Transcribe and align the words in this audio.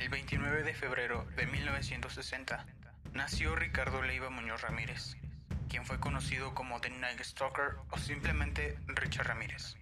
El 0.00 0.08
29 0.08 0.62
de 0.62 0.72
febrero 0.72 1.26
de 1.36 1.46
1960 1.46 2.64
nació 3.12 3.54
Ricardo 3.54 4.00
Leiva 4.00 4.30
Muñoz 4.30 4.62
Ramírez, 4.62 5.18
quien 5.68 5.84
fue 5.84 6.00
conocido 6.00 6.54
como 6.54 6.80
The 6.80 6.88
Night 6.88 7.20
Stalker 7.20 7.76
o 7.90 7.98
simplemente 7.98 8.78
Richard 8.86 9.26
Ramírez. 9.26 9.76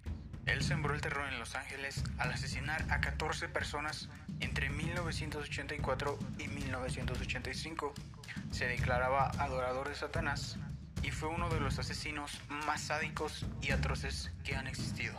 Él 0.45 0.61
sembró 0.61 0.93
el 0.93 0.99
terror 0.99 1.25
en 1.29 1.39
Los 1.39 1.55
Ángeles 1.55 2.03
al 2.17 2.33
asesinar 2.33 2.85
a 2.91 2.99
14 2.99 3.47
personas 3.47 4.09
entre 4.41 4.69
1984 4.69 6.19
y 6.37 6.49
1985. 6.49 7.93
Se 8.51 8.67
declaraba 8.67 9.29
adorador 9.37 9.87
de 9.87 9.95
Satanás 9.95 10.59
y 11.01 11.11
fue 11.11 11.29
uno 11.29 11.47
de 11.47 11.61
los 11.61 11.79
asesinos 11.79 12.41
más 12.49 12.81
sádicos 12.81 13.45
y 13.61 13.71
atroces 13.71 14.31
que 14.43 14.57
han 14.57 14.67
existido. 14.67 15.17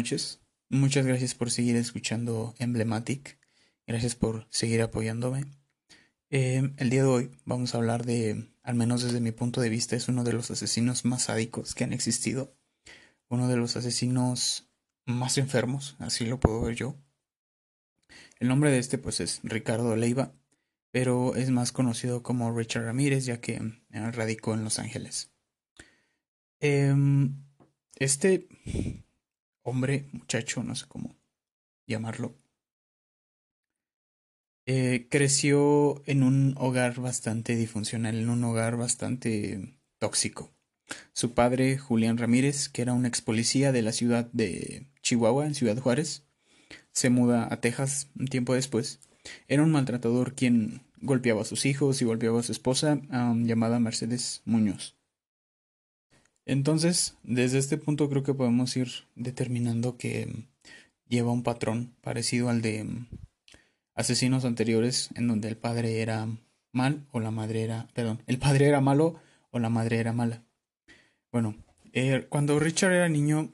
Noches. 0.00 0.40
Muchas 0.70 1.04
gracias 1.04 1.34
por 1.34 1.50
seguir 1.50 1.76
escuchando 1.76 2.54
Emblematic. 2.58 3.38
Gracias 3.86 4.14
por 4.14 4.46
seguir 4.48 4.80
apoyándome. 4.80 5.44
Eh, 6.30 6.72
el 6.78 6.88
día 6.88 7.02
de 7.02 7.08
hoy 7.08 7.30
vamos 7.44 7.74
a 7.74 7.78
hablar 7.78 8.06
de, 8.06 8.50
al 8.62 8.76
menos 8.76 9.02
desde 9.02 9.20
mi 9.20 9.30
punto 9.30 9.60
de 9.60 9.68
vista, 9.68 9.96
es 9.96 10.08
uno 10.08 10.24
de 10.24 10.32
los 10.32 10.50
asesinos 10.50 11.04
más 11.04 11.24
sádicos 11.24 11.74
que 11.74 11.84
han 11.84 11.92
existido. 11.92 12.56
Uno 13.28 13.46
de 13.46 13.58
los 13.58 13.76
asesinos 13.76 14.70
más 15.04 15.36
enfermos, 15.36 15.96
así 15.98 16.24
lo 16.24 16.40
puedo 16.40 16.62
ver 16.62 16.76
yo. 16.76 16.96
El 18.38 18.48
nombre 18.48 18.70
de 18.70 18.78
este 18.78 18.96
pues 18.96 19.20
es 19.20 19.40
Ricardo 19.42 19.94
Leiva, 19.96 20.32
pero 20.90 21.34
es 21.34 21.50
más 21.50 21.72
conocido 21.72 22.22
como 22.22 22.56
Richard 22.56 22.84
Ramírez 22.84 23.26
ya 23.26 23.38
que 23.42 23.56
eh, 23.90 24.10
radicó 24.12 24.54
en 24.54 24.64
Los 24.64 24.78
Ángeles. 24.78 25.30
Em, 26.58 27.44
este 27.96 28.48
hombre, 29.62 30.08
muchacho, 30.12 30.62
no 30.62 30.74
sé 30.74 30.86
cómo 30.88 31.16
llamarlo, 31.86 32.36
eh, 34.66 35.08
creció 35.10 36.02
en 36.06 36.22
un 36.22 36.54
hogar 36.56 37.00
bastante 37.00 37.56
disfuncional, 37.56 38.16
en 38.16 38.30
un 38.30 38.44
hogar 38.44 38.76
bastante 38.76 39.74
tóxico. 39.98 40.52
Su 41.12 41.34
padre, 41.34 41.78
Julián 41.78 42.18
Ramírez, 42.18 42.68
que 42.68 42.82
era 42.82 42.92
un 42.92 43.06
ex 43.06 43.20
policía 43.20 43.72
de 43.72 43.82
la 43.82 43.92
ciudad 43.92 44.30
de 44.32 44.86
Chihuahua, 45.02 45.46
en 45.46 45.54
Ciudad 45.54 45.78
Juárez, 45.78 46.24
se 46.92 47.10
muda 47.10 47.48
a 47.50 47.60
Texas 47.60 48.10
un 48.18 48.28
tiempo 48.28 48.54
después. 48.54 49.00
Era 49.48 49.62
un 49.62 49.72
maltratador 49.72 50.34
quien 50.34 50.82
golpeaba 51.00 51.42
a 51.42 51.46
sus 51.46 51.66
hijos 51.66 52.00
y 52.00 52.04
golpeaba 52.04 52.40
a 52.40 52.42
su 52.44 52.52
esposa, 52.52 53.00
llamada 53.10 53.80
Mercedes 53.80 54.42
Muñoz. 54.44 54.99
Entonces, 56.50 57.14
desde 57.22 57.58
este 57.58 57.78
punto 57.78 58.10
creo 58.10 58.24
que 58.24 58.34
podemos 58.34 58.76
ir 58.76 58.88
determinando 59.14 59.96
que 59.96 60.26
mm, 60.26 60.48
lleva 61.08 61.30
un 61.30 61.44
patrón 61.44 61.94
parecido 62.00 62.48
al 62.48 62.60
de 62.60 62.82
mm, 62.82 63.06
asesinos 63.94 64.44
anteriores 64.44 65.10
en 65.14 65.28
donde 65.28 65.46
el 65.46 65.56
padre 65.56 66.02
era 66.02 66.26
mal 66.72 67.06
o 67.12 67.20
la 67.20 67.30
madre 67.30 67.62
era, 67.62 67.86
perdón, 67.94 68.24
el 68.26 68.38
padre 68.38 68.66
era 68.66 68.80
malo 68.80 69.14
o 69.52 69.60
la 69.60 69.68
madre 69.68 69.98
era 69.98 70.12
mala. 70.12 70.42
Bueno, 71.30 71.54
eh, 71.92 72.26
cuando 72.28 72.58
Richard 72.58 72.94
era 72.94 73.08
niño 73.08 73.52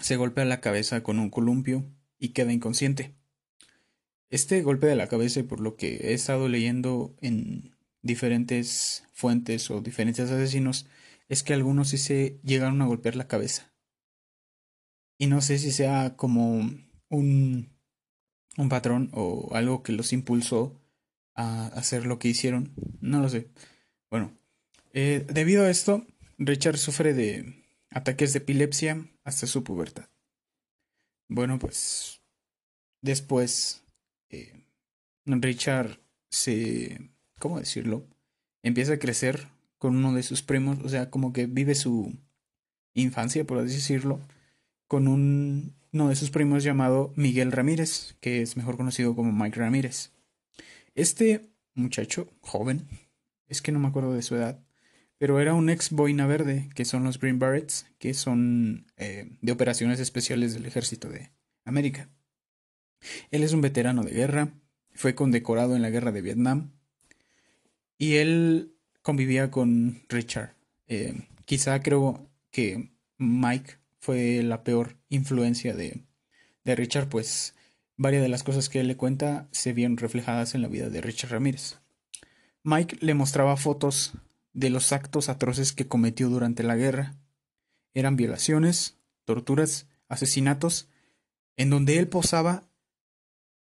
se 0.00 0.16
golpea 0.16 0.44
la 0.44 0.60
cabeza 0.60 1.04
con 1.04 1.20
un 1.20 1.30
columpio 1.30 1.84
y 2.18 2.30
queda 2.30 2.52
inconsciente. 2.52 3.14
Este 4.28 4.60
golpe 4.62 4.88
de 4.88 4.96
la 4.96 5.06
cabeza, 5.06 5.40
por 5.44 5.60
lo 5.60 5.76
que 5.76 5.98
he 5.98 6.14
estado 6.14 6.48
leyendo 6.48 7.14
en 7.20 7.76
diferentes 8.02 9.04
fuentes 9.12 9.70
o 9.70 9.82
diferentes 9.82 10.28
asesinos, 10.32 10.88
es 11.28 11.42
que 11.42 11.54
algunos 11.54 11.88
sí 11.88 11.98
se 11.98 12.40
llegaron 12.42 12.80
a 12.82 12.86
golpear 12.86 13.16
la 13.16 13.28
cabeza. 13.28 13.72
Y 15.18 15.26
no 15.26 15.40
sé 15.40 15.58
si 15.58 15.72
sea 15.72 16.16
como 16.16 16.58
un, 17.08 17.70
un 18.56 18.68
patrón 18.68 19.10
o 19.12 19.54
algo 19.54 19.82
que 19.82 19.92
los 19.92 20.12
impulsó 20.12 20.80
a 21.34 21.66
hacer 21.68 22.06
lo 22.06 22.18
que 22.18 22.28
hicieron. 22.28 22.74
No 23.00 23.20
lo 23.20 23.28
sé. 23.28 23.48
Bueno, 24.10 24.32
eh, 24.92 25.26
debido 25.28 25.64
a 25.64 25.70
esto, 25.70 26.06
Richard 26.38 26.78
sufre 26.78 27.14
de 27.14 27.64
ataques 27.90 28.32
de 28.32 28.38
epilepsia 28.38 29.06
hasta 29.24 29.46
su 29.46 29.64
pubertad. 29.64 30.08
Bueno, 31.28 31.58
pues 31.58 32.20
después 33.02 33.84
eh, 34.30 34.64
Richard 35.24 35.98
se... 36.30 37.10
¿Cómo 37.38 37.58
decirlo? 37.58 38.06
Empieza 38.62 38.94
a 38.94 38.98
crecer 38.98 39.48
con 39.78 39.96
uno 39.96 40.14
de 40.14 40.22
sus 40.22 40.42
primos, 40.42 40.78
o 40.84 40.88
sea, 40.88 41.10
como 41.10 41.32
que 41.32 41.46
vive 41.46 41.74
su 41.74 42.18
infancia, 42.94 43.44
por 43.46 43.58
así 43.58 43.74
decirlo, 43.74 44.20
con 44.86 45.08
un, 45.08 45.74
uno 45.92 46.08
de 46.08 46.16
sus 46.16 46.30
primos 46.30 46.64
llamado 46.64 47.12
Miguel 47.16 47.52
Ramírez, 47.52 48.16
que 48.20 48.42
es 48.42 48.56
mejor 48.56 48.76
conocido 48.76 49.14
como 49.14 49.32
Mike 49.32 49.58
Ramírez. 49.58 50.12
Este 50.94 51.50
muchacho, 51.74 52.28
joven, 52.40 52.88
es 53.48 53.62
que 53.62 53.72
no 53.72 53.78
me 53.78 53.88
acuerdo 53.88 54.14
de 54.14 54.22
su 54.22 54.34
edad, 54.34 54.64
pero 55.18 55.40
era 55.40 55.54
un 55.54 55.70
ex 55.70 55.90
boina 55.90 56.26
verde, 56.26 56.68
que 56.74 56.84
son 56.84 57.04
los 57.04 57.18
Green 57.18 57.38
Berets, 57.38 57.86
que 57.98 58.14
son 58.14 58.86
eh, 58.96 59.38
de 59.40 59.52
operaciones 59.52 60.00
especiales 60.00 60.54
del 60.54 60.66
ejército 60.66 61.08
de 61.08 61.30
América. 61.64 62.08
Él 63.30 63.42
es 63.42 63.52
un 63.52 63.60
veterano 63.60 64.02
de 64.02 64.12
guerra, 64.12 64.54
fue 64.92 65.14
condecorado 65.14 65.76
en 65.76 65.82
la 65.82 65.90
guerra 65.90 66.12
de 66.12 66.22
Vietnam, 66.22 66.72
y 67.98 68.16
él 68.16 68.75
convivía 69.06 69.52
con 69.52 70.02
Richard. 70.08 70.56
Eh, 70.88 71.28
quizá 71.44 71.80
creo 71.80 72.28
que 72.50 72.90
Mike 73.18 73.74
fue 74.00 74.42
la 74.42 74.64
peor 74.64 74.96
influencia 75.08 75.76
de, 75.76 76.02
de 76.64 76.74
Richard, 76.74 77.08
pues 77.08 77.54
varias 77.96 78.22
de 78.22 78.28
las 78.28 78.42
cosas 78.42 78.68
que 78.68 78.80
él 78.80 78.88
le 78.88 78.96
cuenta 78.96 79.46
se 79.52 79.72
vieron 79.72 79.96
reflejadas 79.96 80.56
en 80.56 80.62
la 80.62 80.66
vida 80.66 80.90
de 80.90 81.00
Richard 81.00 81.30
Ramírez. 81.30 81.78
Mike 82.64 82.98
le 83.00 83.14
mostraba 83.14 83.56
fotos 83.56 84.14
de 84.52 84.70
los 84.70 84.90
actos 84.90 85.28
atroces 85.28 85.72
que 85.72 85.86
cometió 85.86 86.28
durante 86.28 86.64
la 86.64 86.74
guerra. 86.74 87.14
Eran 87.94 88.16
violaciones, 88.16 88.98
torturas, 89.24 89.86
asesinatos, 90.08 90.88
en 91.56 91.70
donde 91.70 91.98
él 91.98 92.08
posaba 92.08 92.64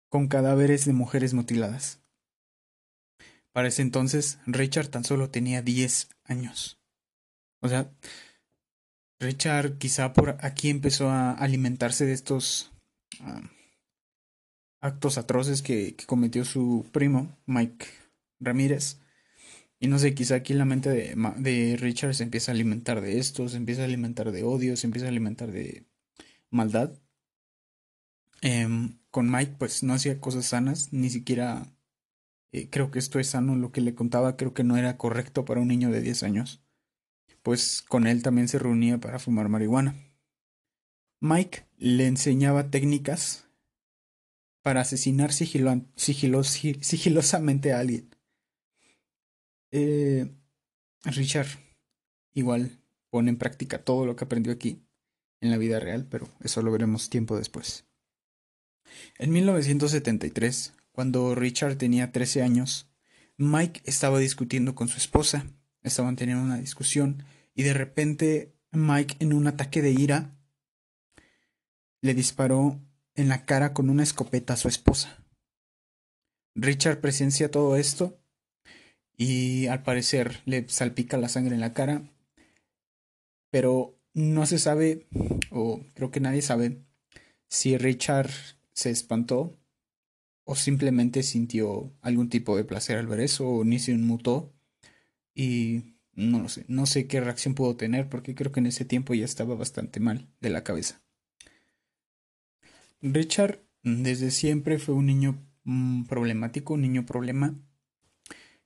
con 0.08 0.28
cadáveres 0.28 0.84
de 0.84 0.92
mujeres 0.92 1.34
mutiladas. 1.34 2.01
Para 3.52 3.68
ese 3.68 3.82
entonces, 3.82 4.38
Richard 4.46 4.88
tan 4.88 5.04
solo 5.04 5.30
tenía 5.30 5.62
10 5.62 6.08
años. 6.24 6.80
O 7.60 7.68
sea, 7.68 7.90
Richard 9.20 9.78
quizá 9.78 10.12
por 10.12 10.36
aquí 10.40 10.70
empezó 10.70 11.08
a 11.10 11.32
alimentarse 11.32 12.06
de 12.06 12.12
estos 12.12 12.72
ah, 13.20 13.42
actos 14.80 15.16
atroces 15.16 15.62
que, 15.62 15.96
cometió 16.06 16.44
su 16.44 16.86
primo, 16.92 17.38
Mike 17.46 17.86
Ramírez. 18.40 18.98
Y 19.78 19.88
no 19.88 19.98
sé, 19.98 20.14
quizá 20.14 20.36
aquí 20.36 20.54
la 20.54 20.64
mente 20.64 20.90
de, 20.90 21.76
Richard 21.76 22.14
se 22.14 22.24
empieza 22.24 22.52
a 22.52 22.54
alimentar 22.54 23.00
de 23.00 23.18
esto, 23.18 23.48
se 23.48 23.56
empieza 23.56 23.82
a 23.82 23.86
alimentar 23.86 24.32
de 24.32 24.44
odio, 24.44 24.76
se 24.76 24.86
empieza 24.86 25.06
a 25.06 25.10
alimentar 25.10 25.50
de 25.52 25.84
maldad. 26.50 26.92
Em, 28.40 28.98
con 29.10 29.30
Mike 29.30 29.54
pues 29.58 29.82
no 29.82 29.94
hacía 29.94 30.20
cosas 30.20 30.46
sanas, 30.46 30.92
ni 30.92 31.10
siquiera 31.10 31.71
eh, 32.52 32.68
creo 32.70 32.90
que 32.90 32.98
esto 32.98 33.18
es 33.18 33.28
sano, 33.28 33.56
lo 33.56 33.72
que 33.72 33.80
le 33.80 33.94
contaba 33.94 34.36
creo 34.36 34.54
que 34.54 34.64
no 34.64 34.76
era 34.76 34.98
correcto 34.98 35.44
para 35.44 35.60
un 35.60 35.68
niño 35.68 35.90
de 35.90 36.02
10 36.02 36.22
años, 36.22 36.62
pues 37.42 37.82
con 37.82 38.06
él 38.06 38.22
también 38.22 38.48
se 38.48 38.58
reunía 38.58 38.98
para 38.98 39.18
fumar 39.18 39.48
marihuana. 39.48 39.96
Mike 41.20 41.64
le 41.78 42.06
enseñaba 42.06 42.70
técnicas 42.70 43.48
para 44.62 44.82
asesinar 44.82 45.32
sigilosamente 45.32 47.72
a 47.72 47.80
alguien. 47.80 48.14
Eh, 49.70 50.30
Richard 51.04 51.48
igual 52.34 52.78
pone 53.10 53.30
en 53.30 53.38
práctica 53.38 53.84
todo 53.84 54.06
lo 54.06 54.14
que 54.14 54.24
aprendió 54.24 54.52
aquí 54.52 54.86
en 55.40 55.50
la 55.50 55.58
vida 55.58 55.80
real, 55.80 56.06
pero 56.08 56.28
eso 56.40 56.62
lo 56.62 56.70
veremos 56.70 57.10
tiempo 57.10 57.36
después. 57.36 57.86
En 59.18 59.30
1973, 59.30 60.74
cuando 60.92 61.34
Richard 61.34 61.76
tenía 61.76 62.12
13 62.12 62.42
años, 62.42 62.88
Mike 63.36 63.82
estaba 63.84 64.18
discutiendo 64.18 64.74
con 64.74 64.88
su 64.88 64.98
esposa, 64.98 65.46
estaban 65.82 66.16
teniendo 66.16 66.44
una 66.44 66.58
discusión 66.58 67.24
y 67.54 67.62
de 67.64 67.74
repente 67.74 68.54
Mike 68.70 69.16
en 69.18 69.32
un 69.32 69.46
ataque 69.46 69.82
de 69.82 69.90
ira 69.90 70.36
le 72.00 72.14
disparó 72.14 72.80
en 73.14 73.28
la 73.28 73.44
cara 73.44 73.72
con 73.72 73.90
una 73.90 74.02
escopeta 74.02 74.54
a 74.54 74.56
su 74.56 74.68
esposa. 74.68 75.24
Richard 76.54 77.00
presencia 77.00 77.50
todo 77.50 77.76
esto 77.76 78.18
y 79.16 79.66
al 79.66 79.82
parecer 79.82 80.42
le 80.44 80.68
salpica 80.68 81.16
la 81.16 81.28
sangre 81.28 81.54
en 81.54 81.60
la 81.60 81.72
cara, 81.72 82.02
pero 83.50 83.98
no 84.14 84.46
se 84.46 84.58
sabe, 84.58 85.06
o 85.50 85.80
creo 85.94 86.10
que 86.10 86.20
nadie 86.20 86.42
sabe, 86.42 86.82
si 87.48 87.78
Richard 87.78 88.30
se 88.72 88.90
espantó 88.90 89.58
o 90.44 90.54
simplemente 90.56 91.22
sintió 91.22 91.92
algún 92.00 92.28
tipo 92.28 92.56
de 92.56 92.64
placer 92.64 92.98
al 92.98 93.06
ver 93.06 93.20
eso 93.20 93.48
o 93.48 93.64
ni 93.64 93.78
se 93.78 93.92
inmutó 93.92 94.52
y 95.34 95.96
no 96.14 96.40
lo 96.40 96.48
sé, 96.48 96.64
no 96.68 96.86
sé 96.86 97.06
qué 97.06 97.20
reacción 97.20 97.54
pudo 97.54 97.76
tener 97.76 98.08
porque 98.08 98.34
creo 98.34 98.52
que 98.52 98.60
en 98.60 98.66
ese 98.66 98.84
tiempo 98.84 99.14
ya 99.14 99.24
estaba 99.24 99.54
bastante 99.54 100.00
mal 100.00 100.28
de 100.40 100.50
la 100.50 100.64
cabeza. 100.64 101.02
Richard 103.00 103.60
desde 103.82 104.30
siempre 104.30 104.78
fue 104.78 104.94
un 104.94 105.06
niño 105.06 105.44
mm, 105.64 106.04
problemático, 106.04 106.74
un 106.74 106.82
niño 106.82 107.06
problema. 107.06 107.54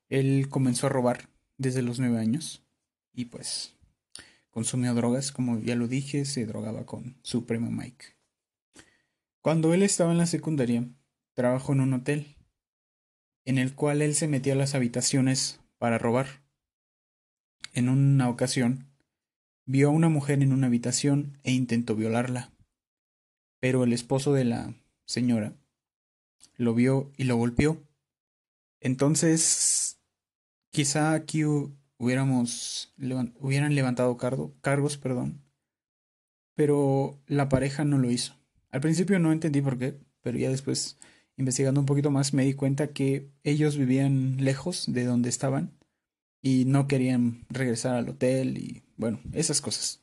Él 0.08 0.48
comenzó 0.48 0.86
a 0.86 0.90
robar 0.90 1.28
desde 1.56 1.82
los 1.82 1.98
nueve 1.98 2.18
años 2.18 2.62
y 3.12 3.26
pues 3.26 3.74
consumió 4.50 4.94
drogas, 4.94 5.32
como 5.32 5.58
ya 5.60 5.74
lo 5.74 5.88
dije, 5.88 6.24
se 6.24 6.46
drogaba 6.46 6.84
con 6.84 7.16
su 7.22 7.46
primo 7.46 7.70
Mike. 7.70 8.16
Cuando 9.40 9.72
él 9.72 9.82
estaba 9.82 10.12
en 10.12 10.18
la 10.18 10.26
secundaria, 10.26 10.88
trabajó 11.36 11.74
en 11.74 11.80
un 11.82 11.92
hotel, 11.92 12.34
en 13.44 13.58
el 13.58 13.74
cual 13.74 14.00
él 14.02 14.14
se 14.14 14.26
metía 14.26 14.54
a 14.54 14.56
las 14.56 14.74
habitaciones 14.74 15.60
para 15.78 15.98
robar. 15.98 16.42
En 17.74 17.90
una 17.90 18.30
ocasión, 18.30 18.90
vio 19.66 19.88
a 19.88 19.92
una 19.92 20.08
mujer 20.08 20.42
en 20.42 20.52
una 20.52 20.66
habitación 20.66 21.38
e 21.44 21.52
intentó 21.52 21.94
violarla. 21.94 22.52
Pero 23.60 23.84
el 23.84 23.92
esposo 23.92 24.32
de 24.32 24.44
la 24.44 24.74
señora 25.04 25.52
lo 26.56 26.74
vio 26.74 27.12
y 27.18 27.24
lo 27.24 27.36
golpeó. 27.36 27.82
Entonces, 28.80 30.00
quizá 30.70 31.12
aquí 31.12 31.44
hubiéramos 31.98 32.94
hubieran 33.40 33.74
levantado 33.74 34.16
cargos, 34.16 34.96
perdón, 34.96 35.42
pero 36.54 37.20
la 37.26 37.50
pareja 37.50 37.84
no 37.84 37.98
lo 37.98 38.10
hizo. 38.10 38.34
Al 38.70 38.80
principio 38.80 39.18
no 39.18 39.32
entendí 39.32 39.60
por 39.60 39.78
qué, 39.78 39.98
pero 40.22 40.38
ya 40.38 40.48
después 40.48 40.98
investigando 41.36 41.80
un 41.80 41.86
poquito 41.86 42.10
más 42.10 42.32
me 42.32 42.44
di 42.44 42.54
cuenta 42.54 42.88
que 42.88 43.30
ellos 43.44 43.76
vivían 43.76 44.36
lejos 44.42 44.84
de 44.88 45.04
donde 45.04 45.28
estaban 45.28 45.72
y 46.42 46.64
no 46.64 46.86
querían 46.86 47.44
regresar 47.50 47.96
al 47.96 48.08
hotel 48.08 48.58
y 48.58 48.82
bueno, 48.96 49.20
esas 49.32 49.60
cosas. 49.60 50.02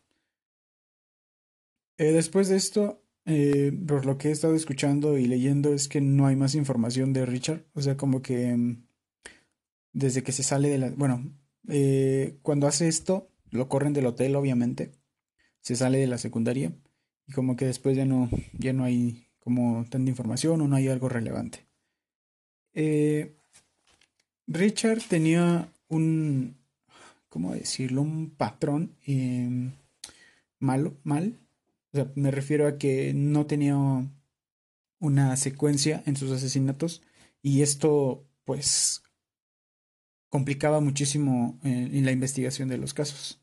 Eh, 1.98 2.12
después 2.12 2.50
de 2.50 2.58
esto, 2.58 3.04
eh, 3.26 3.72
por 3.88 4.06
lo 4.06 4.18
que 4.18 4.30
he 4.30 4.32
estado 4.32 4.56
escuchando 4.56 5.18
y 5.18 5.26
leyendo 5.26 5.74
es 5.74 5.88
que 5.88 6.02
no 6.02 6.28
hay 6.28 6.36
más 6.36 6.56
información 6.56 7.14
de 7.14 7.26
Richard, 7.26 7.66
o 7.74 7.82
sea, 7.82 7.98
como 7.98 8.22
que 8.22 8.56
mm, 8.56 8.86
desde 9.94 10.24
que 10.24 10.32
se 10.32 10.44
sale 10.44 10.70
de 10.70 10.78
la... 10.78 10.90
Bueno, 10.92 11.32
eh, 11.70 12.38
cuando 12.42 12.68
hace 12.68 12.88
esto, 12.88 13.30
lo 13.50 13.70
corren 13.70 13.94
del 13.94 14.08
hotel, 14.08 14.36
obviamente, 14.36 14.92
se 15.62 15.76
sale 15.76 16.00
de 16.00 16.08
la 16.08 16.18
secundaria 16.18 16.76
y 17.28 17.34
como 17.34 17.56
que 17.56 17.66
después 17.66 17.96
ya 17.96 18.06
no, 18.06 18.30
ya 18.54 18.74
no 18.74 18.84
hay 18.84 19.23
como 19.44 19.86
tanta 19.90 20.10
información 20.10 20.62
o 20.62 20.68
no 20.68 20.76
hay 20.76 20.88
algo 20.88 21.10
relevante. 21.10 21.66
Richard 24.48 25.02
tenía 25.08 25.72
un, 25.88 26.58
¿cómo 27.30 27.54
decirlo? 27.54 28.02
Un 28.02 28.32
patrón 28.32 28.96
em, 29.06 29.72
malo, 30.60 30.98
mal. 31.04 31.40
O 31.92 31.98
sea, 31.98 32.12
me 32.16 32.32
refiero 32.32 32.68
a 32.68 32.78
que 32.78 33.14
no 33.14 33.46
tenía 33.46 33.76
una 35.00 35.38
secuencia 35.38 36.04
en 36.06 36.16
sus 36.16 36.32
asesinatos 36.32 37.02
y 37.42 37.62
esto 37.62 38.26
pues 38.46 39.04
complicaba 40.30 40.80
muchísimo 40.80 41.60
eh, 41.64 41.90
en 41.92 42.06
la 42.06 42.12
investigación 42.12 42.70
de 42.70 42.78
los 42.78 42.94
casos. 42.94 43.42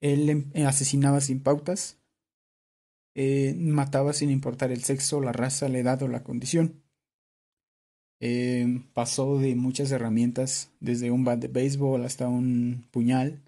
Él 0.00 0.28
em, 0.28 0.66
asesinaba 0.66 1.20
sin 1.20 1.40
pautas, 1.40 1.98
eh, 3.14 3.54
mataba 3.58 4.12
sin 4.12 4.30
importar 4.30 4.70
el 4.70 4.84
sexo, 4.84 5.20
la 5.20 5.32
raza, 5.32 5.68
la 5.68 5.78
edad 5.78 6.02
o 6.02 6.08
la 6.08 6.22
condición. 6.22 6.82
Eh, 8.20 8.82
pasó 8.92 9.38
de 9.38 9.54
muchas 9.56 9.90
herramientas, 9.90 10.70
desde 10.80 11.10
un 11.10 11.24
bat 11.24 11.40
de 11.40 11.48
béisbol 11.48 12.04
hasta 12.04 12.28
un 12.28 12.86
puñal, 12.90 13.42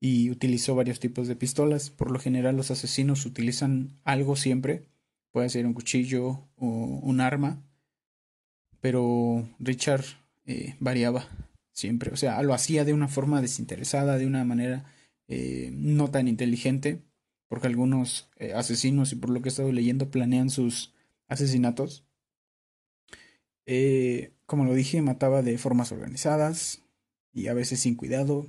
y 0.00 0.30
utilizó 0.30 0.74
varios 0.74 1.00
tipos 1.00 1.28
de 1.28 1.36
pistolas. 1.36 1.90
Por 1.90 2.10
lo 2.10 2.18
general 2.18 2.56
los 2.56 2.70
asesinos 2.70 3.26
utilizan 3.26 4.00
algo 4.04 4.36
siempre, 4.36 4.86
puede 5.32 5.48
ser 5.50 5.66
un 5.66 5.74
cuchillo 5.74 6.48
o 6.56 6.66
un 6.66 7.20
arma, 7.20 7.62
pero 8.80 9.48
Richard 9.58 10.04
eh, 10.46 10.76
variaba 10.80 11.28
siempre, 11.72 12.10
o 12.12 12.16
sea, 12.16 12.42
lo 12.42 12.54
hacía 12.54 12.84
de 12.84 12.94
una 12.94 13.08
forma 13.08 13.40
desinteresada, 13.42 14.18
de 14.18 14.26
una 14.26 14.44
manera 14.44 14.92
no 15.28 16.10
tan 16.10 16.26
inteligente, 16.26 17.02
porque 17.48 17.66
algunos 17.66 18.30
asesinos, 18.54 19.12
y 19.12 19.16
por 19.16 19.30
lo 19.30 19.42
que 19.42 19.48
he 19.48 19.50
estado 19.50 19.72
leyendo, 19.72 20.10
planean 20.10 20.50
sus 20.50 20.94
asesinatos 21.28 22.08
eh, 23.70 24.32
como 24.46 24.64
lo 24.64 24.72
dije, 24.72 25.02
mataba 25.02 25.42
de 25.42 25.58
formas 25.58 25.92
organizadas 25.92 26.80
y 27.34 27.48
a 27.48 27.52
veces 27.52 27.80
sin 27.80 27.96
cuidado, 27.96 28.46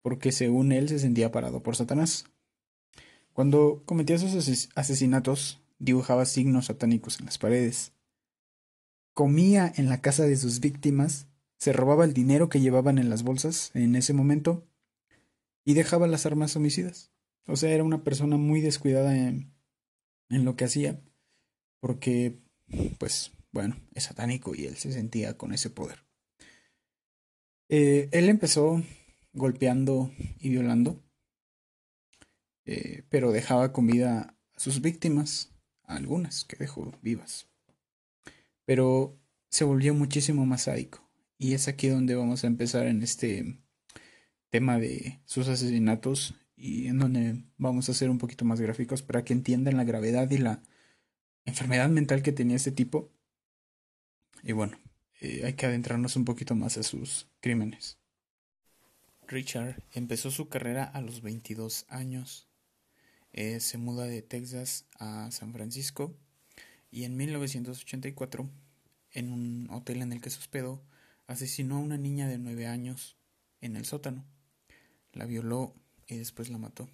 porque 0.00 0.32
según 0.32 0.72
él 0.72 0.88
se 0.88 0.98
sentía 0.98 1.30
parado 1.30 1.62
por 1.62 1.76
Satanás. 1.76 2.24
Cuando 3.34 3.82
cometía 3.84 4.16
sus 4.16 4.70
asesinatos, 4.74 5.60
dibujaba 5.78 6.24
signos 6.24 6.66
satánicos 6.66 7.20
en 7.20 7.26
las 7.26 7.36
paredes. 7.36 7.92
Comía 9.12 9.70
en 9.76 9.90
la 9.90 10.00
casa 10.00 10.24
de 10.24 10.38
sus 10.38 10.60
víctimas, 10.60 11.26
se 11.58 11.74
robaba 11.74 12.06
el 12.06 12.14
dinero 12.14 12.48
que 12.48 12.60
llevaban 12.62 12.96
en 12.96 13.10
las 13.10 13.22
bolsas 13.22 13.70
en 13.74 13.94
ese 13.96 14.14
momento 14.14 14.66
y 15.62 15.74
dejaba 15.74 16.06
las 16.06 16.24
armas 16.24 16.56
homicidas. 16.56 17.12
O 17.50 17.56
sea, 17.56 17.70
era 17.70 17.82
una 17.82 18.04
persona 18.04 18.36
muy 18.36 18.60
descuidada 18.60 19.16
en, 19.16 19.52
en 20.28 20.44
lo 20.44 20.54
que 20.54 20.64
hacía, 20.64 21.00
porque, 21.80 22.38
pues, 22.98 23.32
bueno, 23.50 23.76
es 23.92 24.04
satánico 24.04 24.54
y 24.54 24.66
él 24.66 24.76
se 24.76 24.92
sentía 24.92 25.36
con 25.36 25.52
ese 25.52 25.68
poder. 25.68 26.04
Eh, 27.68 28.08
él 28.12 28.28
empezó 28.28 28.82
golpeando 29.32 30.12
y 30.38 30.50
violando, 30.50 31.02
eh, 32.66 33.02
pero 33.08 33.32
dejaba 33.32 33.72
comida 33.72 34.36
a 34.54 34.60
sus 34.60 34.80
víctimas, 34.80 35.52
a 35.82 35.96
algunas 35.96 36.44
que 36.44 36.56
dejó 36.56 36.92
vivas. 37.02 37.48
Pero 38.64 39.18
se 39.48 39.64
volvió 39.64 39.92
muchísimo 39.94 40.46
más 40.46 40.62
sádico. 40.62 41.10
Y 41.36 41.54
es 41.54 41.66
aquí 41.66 41.88
donde 41.88 42.14
vamos 42.14 42.44
a 42.44 42.46
empezar 42.46 42.86
en 42.86 43.02
este 43.02 43.58
tema 44.50 44.78
de 44.78 45.20
sus 45.24 45.48
asesinatos 45.48 46.34
y 46.60 46.88
en 46.88 46.98
donde 46.98 47.42
vamos 47.56 47.88
a 47.88 47.94
ser 47.94 48.10
un 48.10 48.18
poquito 48.18 48.44
más 48.44 48.60
gráficos 48.60 49.02
para 49.02 49.24
que 49.24 49.32
entiendan 49.32 49.78
la 49.78 49.84
gravedad 49.84 50.30
y 50.30 50.38
la 50.38 50.62
enfermedad 51.46 51.88
mental 51.88 52.22
que 52.22 52.32
tenía 52.32 52.56
este 52.56 52.70
tipo 52.70 53.10
y 54.42 54.52
bueno, 54.52 54.78
eh, 55.20 55.42
hay 55.44 55.54
que 55.54 55.66
adentrarnos 55.66 56.16
un 56.16 56.24
poquito 56.24 56.54
más 56.54 56.76
a 56.78 56.82
sus 56.82 57.28
crímenes. 57.40 57.98
Richard 59.26 59.82
empezó 59.92 60.30
su 60.30 60.48
carrera 60.48 60.84
a 60.84 61.00
los 61.00 61.20
22 61.22 61.86
años. 61.88 62.48
Eh, 63.32 63.60
se 63.60 63.78
muda 63.78 64.04
de 64.04 64.22
Texas 64.22 64.86
a 64.98 65.30
San 65.30 65.52
Francisco 65.52 66.16
y 66.90 67.04
en 67.04 67.16
1984, 67.16 68.50
en 69.12 69.32
un 69.32 69.68
hotel 69.70 70.02
en 70.02 70.12
el 70.12 70.20
que 70.20 70.30
se 70.30 70.38
hospedó, 70.38 70.82
asesinó 71.26 71.76
a 71.76 71.80
una 71.80 71.96
niña 71.96 72.26
de 72.26 72.38
9 72.38 72.66
años 72.66 73.16
en 73.60 73.76
el 73.76 73.84
sótano. 73.84 74.26
La 75.12 75.26
violó 75.26 75.74
y 76.14 76.18
después 76.18 76.48
la 76.50 76.58
mató. 76.58 76.88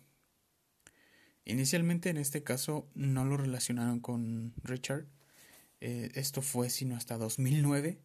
Inicialmente 1.44 2.10
en 2.10 2.16
este 2.16 2.42
caso 2.42 2.88
no 2.94 3.24
lo 3.24 3.36
relacionaron 3.36 4.00
con 4.00 4.52
Richard, 4.62 5.06
eh, 5.80 6.10
esto 6.14 6.42
fue 6.42 6.70
sino 6.70 6.96
hasta 6.96 7.18
2009 7.18 8.00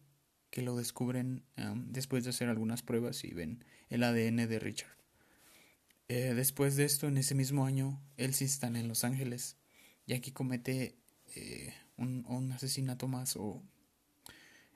que 0.50 0.62
lo 0.62 0.76
descubren 0.76 1.42
después 1.86 2.24
de 2.24 2.30
hacer 2.30 2.50
algunas 2.50 2.82
pruebas 2.82 3.24
y 3.24 3.32
ven 3.32 3.64
el 3.88 4.02
ADN 4.02 4.46
de 4.46 4.58
Richard. 4.58 4.98
Eh, 6.08 6.34
después 6.34 6.76
de 6.76 6.84
esto, 6.84 7.08
en 7.08 7.16
ese 7.16 7.34
mismo 7.34 7.64
año, 7.64 7.98
él 8.18 8.34
sí 8.34 8.44
está 8.44 8.66
en 8.66 8.86
Los 8.86 9.02
Ángeles 9.02 9.56
y 10.04 10.12
aquí 10.12 10.30
comete 10.30 10.98
eh, 11.34 11.72
un, 11.96 12.26
un, 12.28 12.52
asesinato 12.52 13.08
más 13.08 13.34
o 13.36 13.62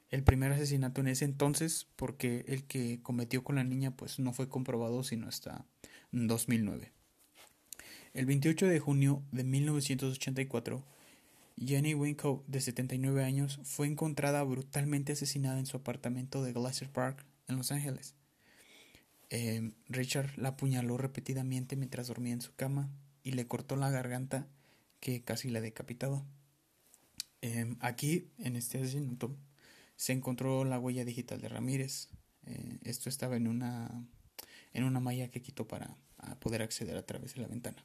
el 0.08 0.22
primer 0.22 0.50
asesinato 0.52 1.02
en 1.02 1.08
ese 1.08 1.26
entonces 1.26 1.86
porque 1.96 2.46
el 2.48 2.64
que 2.64 3.02
cometió 3.02 3.44
con 3.44 3.56
la 3.56 3.64
niña 3.64 3.94
pues 3.94 4.18
no 4.18 4.32
fue 4.32 4.48
comprobado 4.48 5.04
sino 5.04 5.28
hasta 5.28 5.66
2009. 6.12 6.92
El 8.14 8.26
28 8.26 8.66
de 8.66 8.80
junio 8.80 9.22
de 9.32 9.44
1984 9.44 10.84
Jenny 11.58 11.94
Winkle, 11.94 12.40
de 12.46 12.60
79 12.60 13.24
años, 13.24 13.60
fue 13.64 13.86
encontrada 13.86 14.42
brutalmente 14.42 15.12
asesinada 15.12 15.58
en 15.58 15.66
su 15.66 15.78
apartamento 15.78 16.42
de 16.42 16.52
Glacier 16.52 16.90
Park, 16.90 17.24
en 17.48 17.56
Los 17.56 17.72
Ángeles. 17.72 18.14
Em, 19.30 19.72
Richard 19.88 20.36
la 20.36 20.50
apuñaló 20.50 20.98
repetidamente 20.98 21.74
mientras 21.76 22.08
dormía 22.08 22.34
en 22.34 22.42
su 22.42 22.54
cama 22.54 22.90
y 23.22 23.32
le 23.32 23.46
cortó 23.46 23.74
la 23.74 23.90
garganta 23.90 24.46
que 25.00 25.22
casi 25.22 25.48
la 25.48 25.60
decapitaba. 25.60 26.24
Em, 27.40 27.76
aquí, 27.80 28.28
en 28.38 28.56
este 28.56 28.78
asesinato, 28.78 29.34
se 29.96 30.12
encontró 30.12 30.64
la 30.64 30.78
huella 30.78 31.04
digital 31.04 31.40
de 31.40 31.48
Ramírez. 31.48 32.10
Eh, 32.44 32.78
esto 32.82 33.08
estaba 33.08 33.36
en 33.36 33.48
una, 33.48 34.06
en 34.76 34.84
una 34.84 35.00
malla 35.00 35.28
que 35.28 35.42
quitó 35.42 35.66
para 35.66 35.96
poder 36.38 36.62
acceder 36.62 36.96
a 36.96 37.06
través 37.06 37.34
de 37.34 37.40
la 37.40 37.48
ventana. 37.48 37.84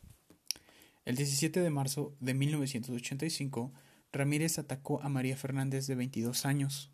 El 1.05 1.15
17 1.15 1.61
de 1.61 1.69
marzo 1.69 2.15
de 2.19 2.33
1985, 2.33 3.73
Ramírez 4.11 4.59
atacó 4.59 5.01
a 5.01 5.09
María 5.09 5.37
Fernández 5.37 5.87
de 5.87 5.95
22 5.95 6.45
años 6.45 6.91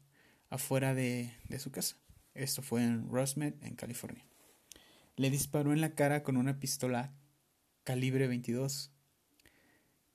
afuera 0.50 0.94
de, 0.94 1.34
su 1.60 1.72
casa. 1.72 1.98
Esto 2.36 2.62
fue 2.62 2.84
en 2.84 3.10
Rosmed, 3.10 3.56
en 3.62 3.76
California. 3.76 4.24
Le 5.16 5.30
disparó 5.32 5.74
en 5.74 5.82
la 5.82 5.96
cara 5.96 6.22
con 6.24 6.38
una 6.38 6.60
pistola 6.60 7.12
calibre 7.84 8.28
22. 8.28 8.92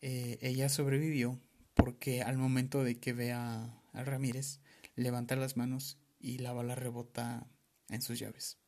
Eh, 0.01 0.39
ella 0.41 0.69
sobrevivió 0.69 1.41
porque 1.75 2.23
al 2.23 2.39
momento 2.39 2.85
de 2.85 3.01
que 3.01 3.13
ve 3.13 3.33
a, 3.33 3.83
Ramírez, 3.93 4.61
levanta 4.95 5.37
las 5.37 5.57
manos 5.57 5.99
y 6.21 6.39
la 6.39 6.53
bala 6.53 6.77
rebota 6.77 7.47
en 7.89 8.01
sus 8.01 8.19
llaves. 8.19 8.62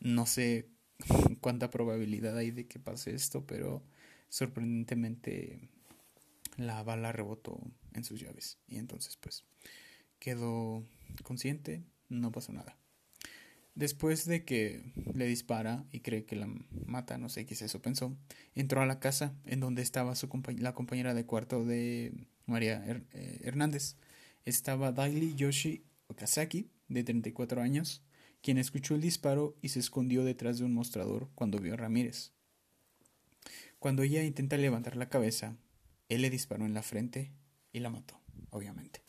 No 0.00 0.26
sé 0.26 0.68
cuánta 1.40 1.70
probabilidad 1.70 2.36
hay 2.36 2.50
de 2.50 2.66
que 2.66 2.78
pase 2.78 3.14
esto, 3.14 3.46
pero 3.46 3.82
sorprendentemente 4.28 5.68
la 6.56 6.82
bala 6.82 7.12
rebotó 7.12 7.60
en 7.94 8.04
sus 8.04 8.20
llaves 8.20 8.58
y 8.68 8.76
entonces 8.76 9.16
pues 9.16 9.44
quedó 10.18 10.84
consciente, 11.22 11.82
no 12.08 12.32
pasó 12.32 12.52
nada. 12.52 12.76
Después 13.74 14.26
de 14.26 14.44
que 14.44 14.92
le 15.14 15.26
dispara 15.26 15.84
y 15.92 16.00
cree 16.00 16.24
que 16.24 16.36
la 16.36 16.48
mata, 16.86 17.18
no 17.18 17.28
sé 17.28 17.46
qué 17.46 17.54
es 17.54 17.62
eso 17.62 17.80
pensó, 17.80 18.16
entró 18.54 18.82
a 18.82 18.86
la 18.86 19.00
casa 19.00 19.34
en 19.46 19.60
donde 19.60 19.82
estaba 19.82 20.14
su 20.16 20.28
la 20.58 20.74
compañera 20.74 21.14
de 21.14 21.24
cuarto 21.24 21.64
de 21.64 22.12
María 22.46 22.84
eh, 22.86 23.40
Hernández. 23.42 23.96
Estaba 24.44 24.92
Daily 24.92 25.34
Yoshi 25.34 25.84
Okazaki, 26.08 26.68
de 26.88 27.04
34 27.04 27.62
años, 27.62 28.02
quien 28.42 28.58
escuchó 28.58 28.94
el 28.94 29.00
disparo 29.00 29.56
y 29.62 29.70
se 29.70 29.80
escondió 29.80 30.24
detrás 30.24 30.58
de 30.58 30.64
un 30.64 30.74
mostrador 30.74 31.28
cuando 31.34 31.58
vio 31.58 31.74
a 31.74 31.76
Ramírez. 31.76 32.32
Cuando 33.78 34.02
ella 34.02 34.22
intenta 34.22 34.56
levantar 34.56 34.96
la 34.96 35.08
cabeza, 35.08 35.56
él 36.08 36.22
le 36.22 36.30
disparó 36.30 36.66
en 36.66 36.74
la 36.74 36.82
frente 36.82 37.32
y 37.72 37.80
la 37.80 37.90
mató, 37.90 38.20
obviamente. 38.50 39.02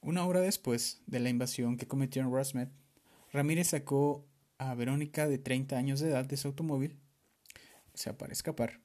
Una 0.00 0.24
hora 0.26 0.40
después 0.40 1.00
de 1.06 1.20
la 1.20 1.30
invasión 1.30 1.76
que 1.76 1.86
cometió 1.86 2.22
en 2.22 2.70
Ramírez 3.32 3.68
sacó 3.68 4.26
a 4.58 4.74
Verónica 4.74 5.28
de 5.28 5.38
30 5.38 5.76
años 5.76 6.00
de 6.00 6.08
edad 6.08 6.24
de 6.24 6.36
su 6.36 6.48
automóvil, 6.48 6.98
o 7.94 7.96
sea, 7.96 8.18
para 8.18 8.32
escapar, 8.32 8.80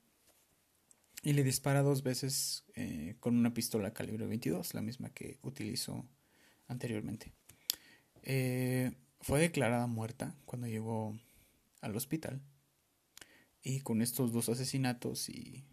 y 1.24 1.34
le 1.34 1.44
dispara 1.44 1.82
dos 1.82 2.04
veces 2.04 2.64
eh, 2.76 3.16
con 3.20 3.36
una 3.36 3.54
pistola 3.54 3.94
calibre 3.94 4.28
22, 4.28 4.74
la 4.74 4.82
misma 4.82 5.10
que 5.10 5.40
utilizó 5.42 6.06
anteriormente. 6.68 7.34
Eh, 8.24 8.92
fue 9.22 9.40
declarada 9.40 9.88
muerta 9.88 10.36
cuando 10.46 10.68
llegó 10.68 11.18
al 11.82 11.96
hospital 11.96 12.42
y 13.62 13.82
con 13.82 14.02
estos 14.02 14.32
dos 14.32 14.50
asesinatos 14.50 15.30
y 15.30 15.66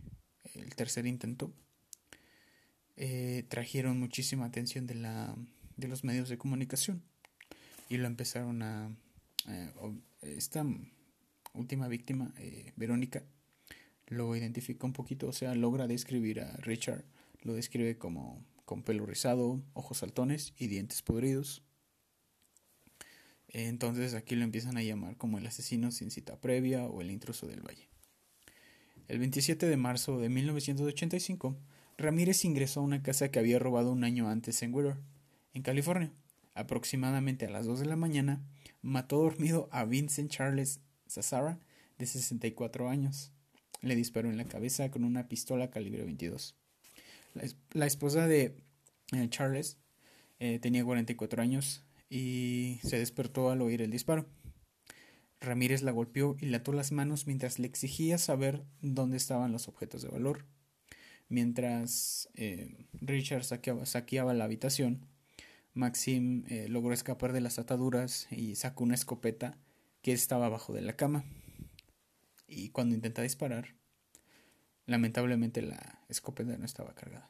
el 0.54 0.74
tercer 0.74 1.06
intento, 1.06 1.52
eh, 2.96 3.44
trajeron 3.48 3.98
muchísima 3.98 4.46
atención 4.46 4.86
de, 4.86 4.94
la, 4.94 5.34
de 5.76 5.88
los 5.88 6.04
medios 6.04 6.28
de 6.28 6.38
comunicación 6.38 7.02
y 7.88 7.96
lo 7.96 8.06
empezaron 8.06 8.62
a... 8.62 8.90
Eh, 9.48 9.70
esta 10.22 10.64
última 11.52 11.88
víctima, 11.88 12.32
eh, 12.38 12.72
Verónica, 12.76 13.22
lo 14.06 14.34
identifica 14.34 14.86
un 14.86 14.92
poquito, 14.92 15.28
o 15.28 15.32
sea, 15.32 15.54
logra 15.54 15.86
describir 15.86 16.40
a 16.40 16.56
Richard, 16.58 17.04
lo 17.42 17.54
describe 17.54 17.98
como 17.98 18.44
con 18.64 18.82
pelo 18.82 19.04
rizado, 19.06 19.62
ojos 19.74 19.98
saltones 19.98 20.54
y 20.58 20.68
dientes 20.68 21.02
podridos. 21.02 21.62
Entonces 23.54 24.14
aquí 24.14 24.34
lo 24.34 24.42
empiezan 24.42 24.76
a 24.76 24.82
llamar 24.82 25.16
como 25.16 25.38
el 25.38 25.46
asesino 25.46 25.92
sin 25.92 26.10
cita 26.10 26.40
previa 26.40 26.86
o 26.86 27.00
el 27.00 27.12
intruso 27.12 27.46
del 27.46 27.60
valle. 27.60 27.88
El 29.06 29.20
27 29.20 29.66
de 29.66 29.76
marzo 29.76 30.18
de 30.18 30.28
1985, 30.28 31.56
Ramírez 31.96 32.44
ingresó 32.44 32.80
a 32.80 32.82
una 32.82 33.04
casa 33.04 33.30
que 33.30 33.38
había 33.38 33.60
robado 33.60 33.92
un 33.92 34.02
año 34.02 34.28
antes 34.28 34.60
en 34.62 34.74
Wheeler, 34.74 34.96
en 35.52 35.62
California. 35.62 36.12
Aproximadamente 36.54 37.46
a 37.46 37.50
las 37.50 37.64
2 37.64 37.78
de 37.78 37.86
la 37.86 37.94
mañana, 37.94 38.42
mató 38.82 39.18
dormido 39.18 39.68
a 39.70 39.84
Vincent 39.84 40.32
Charles 40.32 40.80
Zazara, 41.08 41.60
de 41.96 42.06
64 42.06 42.88
años. 42.88 43.30
Le 43.82 43.94
disparó 43.94 44.30
en 44.30 44.36
la 44.36 44.46
cabeza 44.46 44.90
con 44.90 45.04
una 45.04 45.28
pistola 45.28 45.70
calibre 45.70 46.02
22. 46.02 46.56
La, 47.72 47.86
esposa 47.86 48.26
de 48.26 48.56
eh, 49.12 49.28
Charles 49.28 49.78
eh, 50.40 50.58
tenía 50.58 50.84
44 50.84 51.40
años 51.40 51.83
y 52.08 52.80
se 52.82 52.98
despertó 52.98 53.50
al 53.50 53.62
oír 53.62 53.82
el 53.82 53.90
disparo. 53.90 54.26
Ramírez 55.40 55.82
la 55.82 55.92
golpeó 55.92 56.36
y 56.40 56.46
le 56.46 56.56
ató 56.56 56.72
las 56.72 56.92
manos 56.92 57.26
mientras 57.26 57.58
le 57.58 57.66
exigía 57.66 58.18
saber 58.18 58.64
dónde 58.80 59.16
estaban 59.16 59.52
los 59.52 59.68
objetos 59.68 60.02
de 60.02 60.08
valor. 60.08 60.46
Mientras 61.28 62.28
eh, 62.34 62.86
Richard 62.92 63.44
saqueaba, 63.44 64.34
la 64.34 64.44
habitación, 64.44 65.06
Maxim 65.72 66.44
eh, 66.48 66.68
logró 66.68 66.94
escapar 66.94 67.32
de 67.32 67.40
las 67.40 67.58
ataduras 67.58 68.28
y 68.30 68.56
sacó 68.56 68.84
una 68.84 68.94
escopeta 68.94 69.58
que 70.02 70.12
estaba 70.12 70.46
abajo 70.46 70.72
de 70.72 70.82
la 70.82 70.96
cama. 70.96 71.24
Y 72.46 72.70
cuando 72.70 72.94
intenta 72.94 73.22
disparar, 73.22 73.74
lamentablemente 74.86 75.62
la 75.62 76.04
escopeta 76.08 76.56
no 76.56 76.64
estaba 76.64 76.94
cargada. 76.94 77.28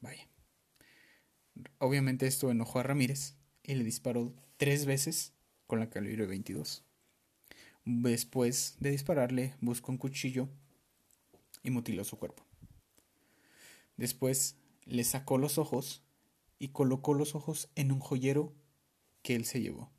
Vaya. 0.00 0.26
Obviamente 1.78 2.26
esto 2.26 2.50
enojó 2.50 2.80
a 2.80 2.82
Ramírez 2.82 3.36
y 3.62 3.74
le 3.74 3.84
disparó 3.84 4.32
tres 4.56 4.86
veces 4.86 5.32
con 5.66 5.80
la 5.80 5.90
calibre 5.90 6.26
22. 6.26 6.84
Después 7.84 8.76
de 8.80 8.90
dispararle, 8.90 9.54
buscó 9.60 9.92
un 9.92 9.98
cuchillo 9.98 10.48
y 11.62 11.70
mutiló 11.70 12.04
su 12.04 12.18
cuerpo. 12.18 12.44
Después 13.96 14.56
le 14.84 15.04
sacó 15.04 15.38
los 15.38 15.58
ojos 15.58 16.02
y 16.58 16.68
colocó 16.68 17.14
los 17.14 17.34
ojos 17.34 17.68
en 17.74 17.92
un 17.92 18.00
joyero 18.00 18.52
que 19.22 19.34
él 19.34 19.44
se 19.44 19.60
llevó. 19.60 19.90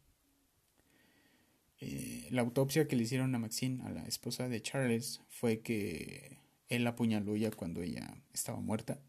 Eh, 1.80 2.28
la 2.30 2.42
autopsia 2.42 2.88
que 2.88 2.96
le 2.96 3.04
hicieron 3.04 3.34
a 3.34 3.40
Maxine, 3.40 3.84
a 3.84 3.90
la 3.90 4.04
esposa 4.04 4.48
de 4.48 4.62
Charles, 4.62 5.22
fue 5.30 5.62
que 5.62 6.38
él 6.70 6.86
apuñaló 6.86 7.36
ya 7.36 7.52
cuando 7.52 7.82
ella 7.82 8.16
estaba 8.34 8.60
muerta. 8.60 9.00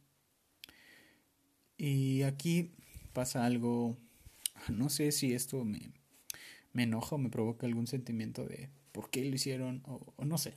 Y 1.76 2.22
aquí 2.22 2.72
pasa 3.12 3.44
algo, 3.44 3.98
no 4.68 4.88
sé 4.88 5.12
si 5.12 5.32
esto 5.34 5.64
me, 5.64 5.92
me 6.72 6.84
enoja 6.84 7.16
o 7.16 7.18
me 7.18 7.30
provoca 7.30 7.66
algún 7.66 7.86
sentimiento 7.86 8.44
de 8.44 8.70
por 8.92 9.10
qué 9.10 9.24
lo 9.24 9.34
hicieron 9.34 9.82
o, 9.86 10.14
no 10.24 10.38
sé. 10.38 10.56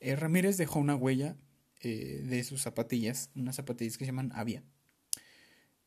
Eh, 0.00 0.16
Ramírez 0.16 0.56
dejó 0.56 0.78
una 0.78 0.96
huella 0.96 1.36
eh, 1.80 2.22
de 2.24 2.44
sus 2.44 2.62
zapatillas, 2.62 3.30
unas 3.34 3.56
zapatillas 3.56 3.98
que 3.98 4.04
se 4.04 4.10
llaman 4.10 4.32
Avia, 4.34 4.62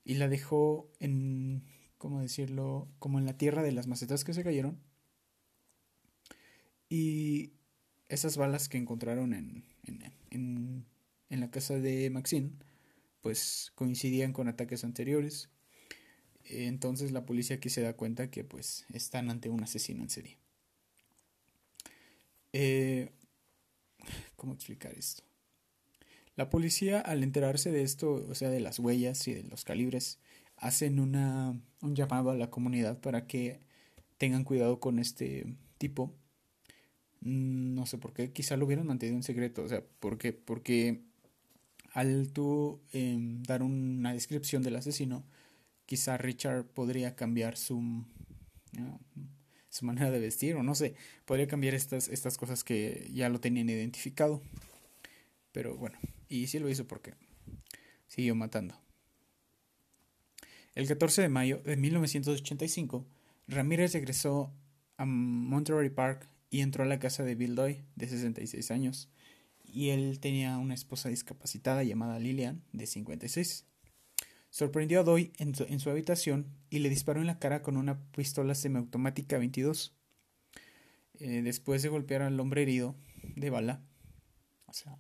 y 0.04 0.16
la 0.16 0.28
dejó 0.28 0.90
en, 1.00 1.64
¿cómo 1.98 2.22
decirlo? 2.22 2.88
Como 3.00 3.20
en 3.20 3.26
la 3.26 3.38
tierra 3.38 3.64
de 3.64 3.72
las 3.72 3.88
macetas 3.88 4.24
que 4.24 4.34
se 4.34 4.44
cayeron. 4.44 4.80
Y 6.90 7.52
esas 8.08 8.38
balas 8.38 8.70
que 8.70 8.78
encontraron 8.78 9.34
en, 9.34 9.66
en, 10.32 10.86
en 11.30 11.40
la 11.40 11.52
casa 11.52 11.76
de 11.76 12.10
Maxine, 12.10 12.52
pues 13.22 13.74
coincidían 13.76 14.32
con 14.32 14.48
ataques 14.48 14.86
anteriores 14.86 15.50
entonces 16.50 17.12
la 17.12 17.26
policía 17.26 17.58
aquí 17.58 17.70
se 17.70 17.82
da 17.82 17.94
cuenta 17.94 18.30
que 18.30 18.44
pues 18.44 18.86
están 18.94 19.30
ante 19.30 19.50
un 19.50 19.64
asesino 19.64 20.04
en 20.04 20.10
serie. 20.10 20.38
Eh, 22.54 23.12
¿Cómo 24.36 24.54
explicar 24.54 24.94
esto? 24.98 25.24
La 26.36 26.50
policía 26.50 27.02
al 27.02 27.24
enterarse 27.24 27.72
de 27.72 27.82
esto, 27.82 28.26
o 28.30 28.36
sea, 28.36 28.50
de 28.50 28.60
las 28.60 28.80
huellas 28.80 29.28
y 29.28 29.34
de 29.34 29.44
los 29.44 29.64
calibres, 29.64 30.20
hacen 30.56 31.00
una, 31.00 31.60
un 31.82 31.96
llamado 31.96 32.30
a 32.30 32.36
la 32.36 32.50
comunidad 32.50 33.00
para 33.00 33.28
que 33.28 33.60
tengan 34.18 34.44
cuidado 34.44 34.80
con 34.80 35.00
este 35.00 35.56
tipo. 35.78 36.14
Mm, 37.22 37.74
no 37.76 37.86
sé 37.86 37.98
por 37.98 38.14
qué, 38.14 38.32
quizá 38.32 38.58
lo 38.58 38.66
hubieran 38.66 38.86
mantenido 38.86 39.18
en 39.18 39.24
secreto, 39.24 39.64
o 39.64 39.68
sea, 39.68 39.84
¿por 40.00 40.18
qué? 40.18 40.34
Porque 40.34 41.02
al 41.94 42.32
tú 42.32 42.82
em, 42.92 43.42
dar 43.44 43.64
una 43.64 44.14
descripción 44.14 44.62
del 44.64 44.76
asesino, 44.76 45.26
quizá 45.88 46.18
Richard 46.18 46.66
podría 46.66 47.16
cambiar 47.16 47.58
su, 47.58 48.06
su 49.70 49.86
manera 49.86 50.12
de 50.12 50.20
vestir 50.20 50.56
o 50.56 50.62
no 50.62 50.76
sé, 50.76 50.94
podría 51.26 51.48
cambiar 51.48 51.74
estas, 51.74 52.10
estas 52.10 52.38
cosas 52.38 52.64
que 52.64 53.10
ya 53.12 53.30
lo 53.30 53.40
tenían 53.40 53.70
identificado. 53.70 54.44
Pero 55.52 55.76
bueno, 55.76 55.98
y 56.30 56.46
sí 56.46 56.60
lo 56.60 56.70
hizo 56.70 56.86
porque 56.86 57.16
siguió 58.08 58.36
matando. 58.36 58.80
El 60.76 60.88
14 60.88 61.24
de 61.24 61.30
mayo 61.30 61.62
de 61.66 61.76
1985, 61.76 63.08
Ramírez 63.48 63.94
regresó 63.94 64.54
a 64.98 65.06
Monterey 65.06 65.90
Park 65.90 66.30
y 66.52 66.62
entró 66.62 66.84
a 66.84 66.88
la 66.88 67.00
casa 67.00 67.24
de 67.24 67.34
Bill 67.34 67.56
Doy, 67.56 67.84
de 67.96 68.08
66 68.08 68.70
años, 68.70 69.10
y 69.64 69.90
él 69.90 70.20
tenía 70.20 70.58
una 70.58 70.74
esposa 70.74 71.10
discapacitada 71.10 71.84
llamada 71.84 72.20
Lillian, 72.20 72.62
de 72.74 72.86
56. 72.86 73.66
Sorprendió 74.58 75.02
a 75.02 75.04
Doy 75.04 75.34
en 75.38 75.54
su, 75.54 75.90
habitación 75.92 76.48
y 76.72 76.80
le 76.80 76.90
disparó 76.90 77.22
en 77.22 77.28
la 77.28 77.38
cara 77.38 77.62
con 77.62 77.78
una 77.78 78.02
pistola 78.14 78.56
semiautomática 78.56 79.38
22. 79.38 79.96
Eh, 81.20 81.44
después 81.44 81.84
de 81.84 81.90
golpear 81.90 82.24
al 82.24 82.40
hombre 82.40 82.64
herido 82.64 82.96
de 83.36 83.52
bala, 83.52 83.84
o 84.66 84.74
sea, 84.74 84.98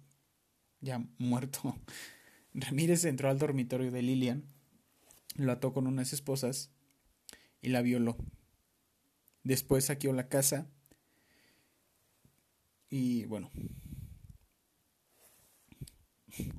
ya 0.79 1.03
muerto, 1.17 1.75
Ramírez 2.53 3.03
entró 3.05 3.31
al 3.31 3.39
dormitorio 3.39 3.89
de 3.89 4.03
Lilian, 4.03 4.43
lo 5.37 5.51
ató 5.51 5.73
con 5.73 5.87
unas 5.87 6.13
esposas 6.13 6.69
y 7.59 7.69
la 7.69 7.81
violó. 7.81 8.15
Después 9.41 9.85
saqueó 9.85 10.13
la 10.13 10.29
casa 10.29 10.69
y 12.91 13.25
bueno. 13.25 13.49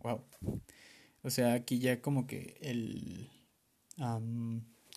Wow. 0.03 0.25
O 1.23 1.31
sea, 1.31 1.55
aquí 1.55 1.79
ya 1.79 2.01
como 2.01 2.27
que 2.27 2.57
el 2.61 3.31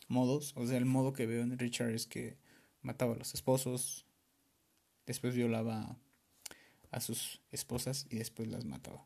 modos, 0.07 0.53
o 0.55 0.67
sea, 0.67 0.77
el 0.77 0.85
modo 0.85 1.13
que 1.13 1.25
veo 1.25 1.41
en 1.41 1.57
Richard 1.57 1.91
es 1.91 2.05
que 2.05 2.37
mataba 2.81 3.15
a 3.15 3.17
los 3.17 3.33
esposos, 3.33 4.05
después 5.05 5.35
violaba 5.35 5.97
a 6.91 7.01
sus 7.01 7.41
esposas 7.51 8.05
y 8.09 8.17
después 8.17 8.49
las 8.49 8.65
mataba. 8.65 9.05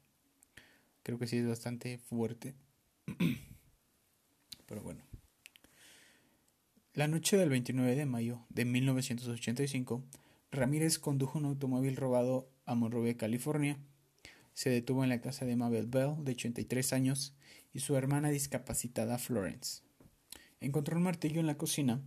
Creo 1.04 1.20
que 1.20 1.28
sí 1.28 1.38
es 1.38 1.48
bastante 1.48 2.00
fuerte. 2.00 2.56
Pero 4.66 4.82
bueno. 4.82 5.04
La 6.94 7.08
noche 7.08 7.38
del 7.38 7.50
29 7.50 7.96
de 7.96 8.06
mayo 8.06 8.46
de 8.50 8.66
1985, 8.66 10.04
Ramírez 10.52 10.98
condujo 10.98 11.38
un 11.38 11.46
automóvil 11.46 11.96
robado 11.96 12.50
a 12.66 12.74
Monrovia, 12.74 13.18
California 13.18 13.78
se 14.56 14.70
detuvo 14.70 15.04
en 15.04 15.10
la 15.10 15.22
casa 15.22 15.46
de 15.46 15.56
Mabel 15.56 15.86
Bell, 15.86 16.16
de 16.24 16.32
83 16.32 16.94
años, 16.94 17.36
y 17.74 17.82
su 17.82 17.96
hermana 17.98 18.30
discapacitada 18.30 19.18
Florence. 19.18 19.84
Encontró 20.62 20.96
un 20.96 21.04
martillo 21.04 21.42
en 21.42 21.46
la 21.46 21.58
cocina, 21.58 22.02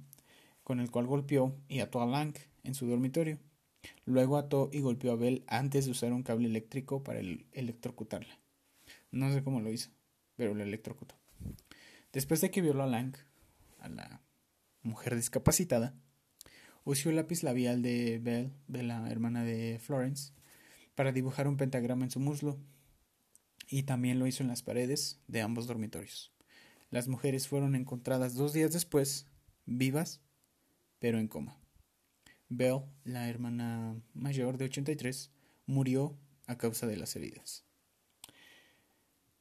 con 0.65 0.81
el 0.81 0.91
cual 0.91 1.07
golpeó 1.07 1.55
y 1.69 1.81
ató 1.81 2.03
a 2.03 2.07
Lang 2.07 2.35
en 2.65 2.75
su 2.75 2.87
dormitorio. 2.87 3.39
Luego 4.07 4.39
ató 4.39 4.71
y 4.73 4.81
golpeó 4.81 5.13
a 5.13 5.17
Bell 5.17 5.45
antes 5.47 5.85
de 5.85 5.91
usar 5.91 6.13
un 6.13 6.23
cable 6.23 6.49
eléctrico 6.49 7.05
para 7.05 7.21
electrocutarla. 7.21 8.41
No 9.11 9.31
sé 9.33 9.45
cómo 9.45 9.61
lo 9.61 9.71
hizo, 9.71 9.91
pero 10.35 10.55
lo 10.55 10.63
electrocutó. 10.63 11.15
Después 12.15 12.41
de 12.41 12.51
que 12.51 12.63
violó 12.63 12.83
a 12.83 12.87
Lang, 12.87 13.15
a 13.79 13.91
la 13.91 14.23
mujer 14.83 15.17
discapacitada, 15.17 15.95
usó 16.85 17.11
el 17.11 17.17
lápiz 17.17 17.43
labial 17.43 17.83
de 17.83 18.19
Bell, 18.19 18.53
de 18.69 18.83
la 18.83 19.11
hermana 19.11 19.45
de 19.45 19.79
Florence, 19.79 20.33
para 20.99 21.13
dibujar 21.13 21.47
un 21.47 21.57
pentagrama 21.57 22.05
en 22.07 22.11
su 22.11 22.19
muslo 22.19 22.59
y 23.69 23.85
también 23.85 24.19
lo 24.19 24.27
hizo 24.27 24.43
en 24.43 24.49
las 24.49 24.65
paredes 24.65 25.21
de 25.29 25.43
ambos 25.43 25.69
dormitorios. 25.69 26.33
Las 26.91 27.07
mujeres 27.07 27.47
fueron 27.47 27.77
encontradas 27.77 28.35
dos 28.35 28.53
días 28.53 28.73
después, 28.73 29.29
vivas, 29.65 30.21
pero 30.99 31.21
en 31.21 31.29
coma. 31.29 31.57
Belle, 32.49 32.83
la 33.05 33.29
hermana 33.29 33.95
mayor 34.13 34.59
de 34.59 34.65
83, 34.65 35.31
murió 35.67 36.19
a 36.49 36.59
causa 36.59 36.89
de 36.89 36.97
las 36.97 37.15
heridas. 37.15 37.65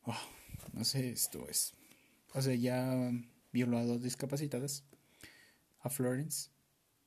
Wow, 0.05 0.13
no 0.73 0.85
sé, 0.85 1.09
esto 1.09 1.49
es. 1.49 1.73
O 2.35 2.41
sea, 2.43 2.53
ya 2.53 3.11
violó 3.51 3.79
a 3.79 3.83
dos 3.83 4.03
discapacitadas, 4.03 4.83
a 5.79 5.89
Florence 5.89 6.51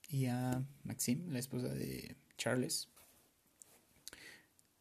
y 0.08 0.26
a 0.26 0.66
Maxime, 0.82 1.30
la 1.30 1.38
esposa 1.38 1.68
de 1.68 2.16
Charles, 2.36 2.88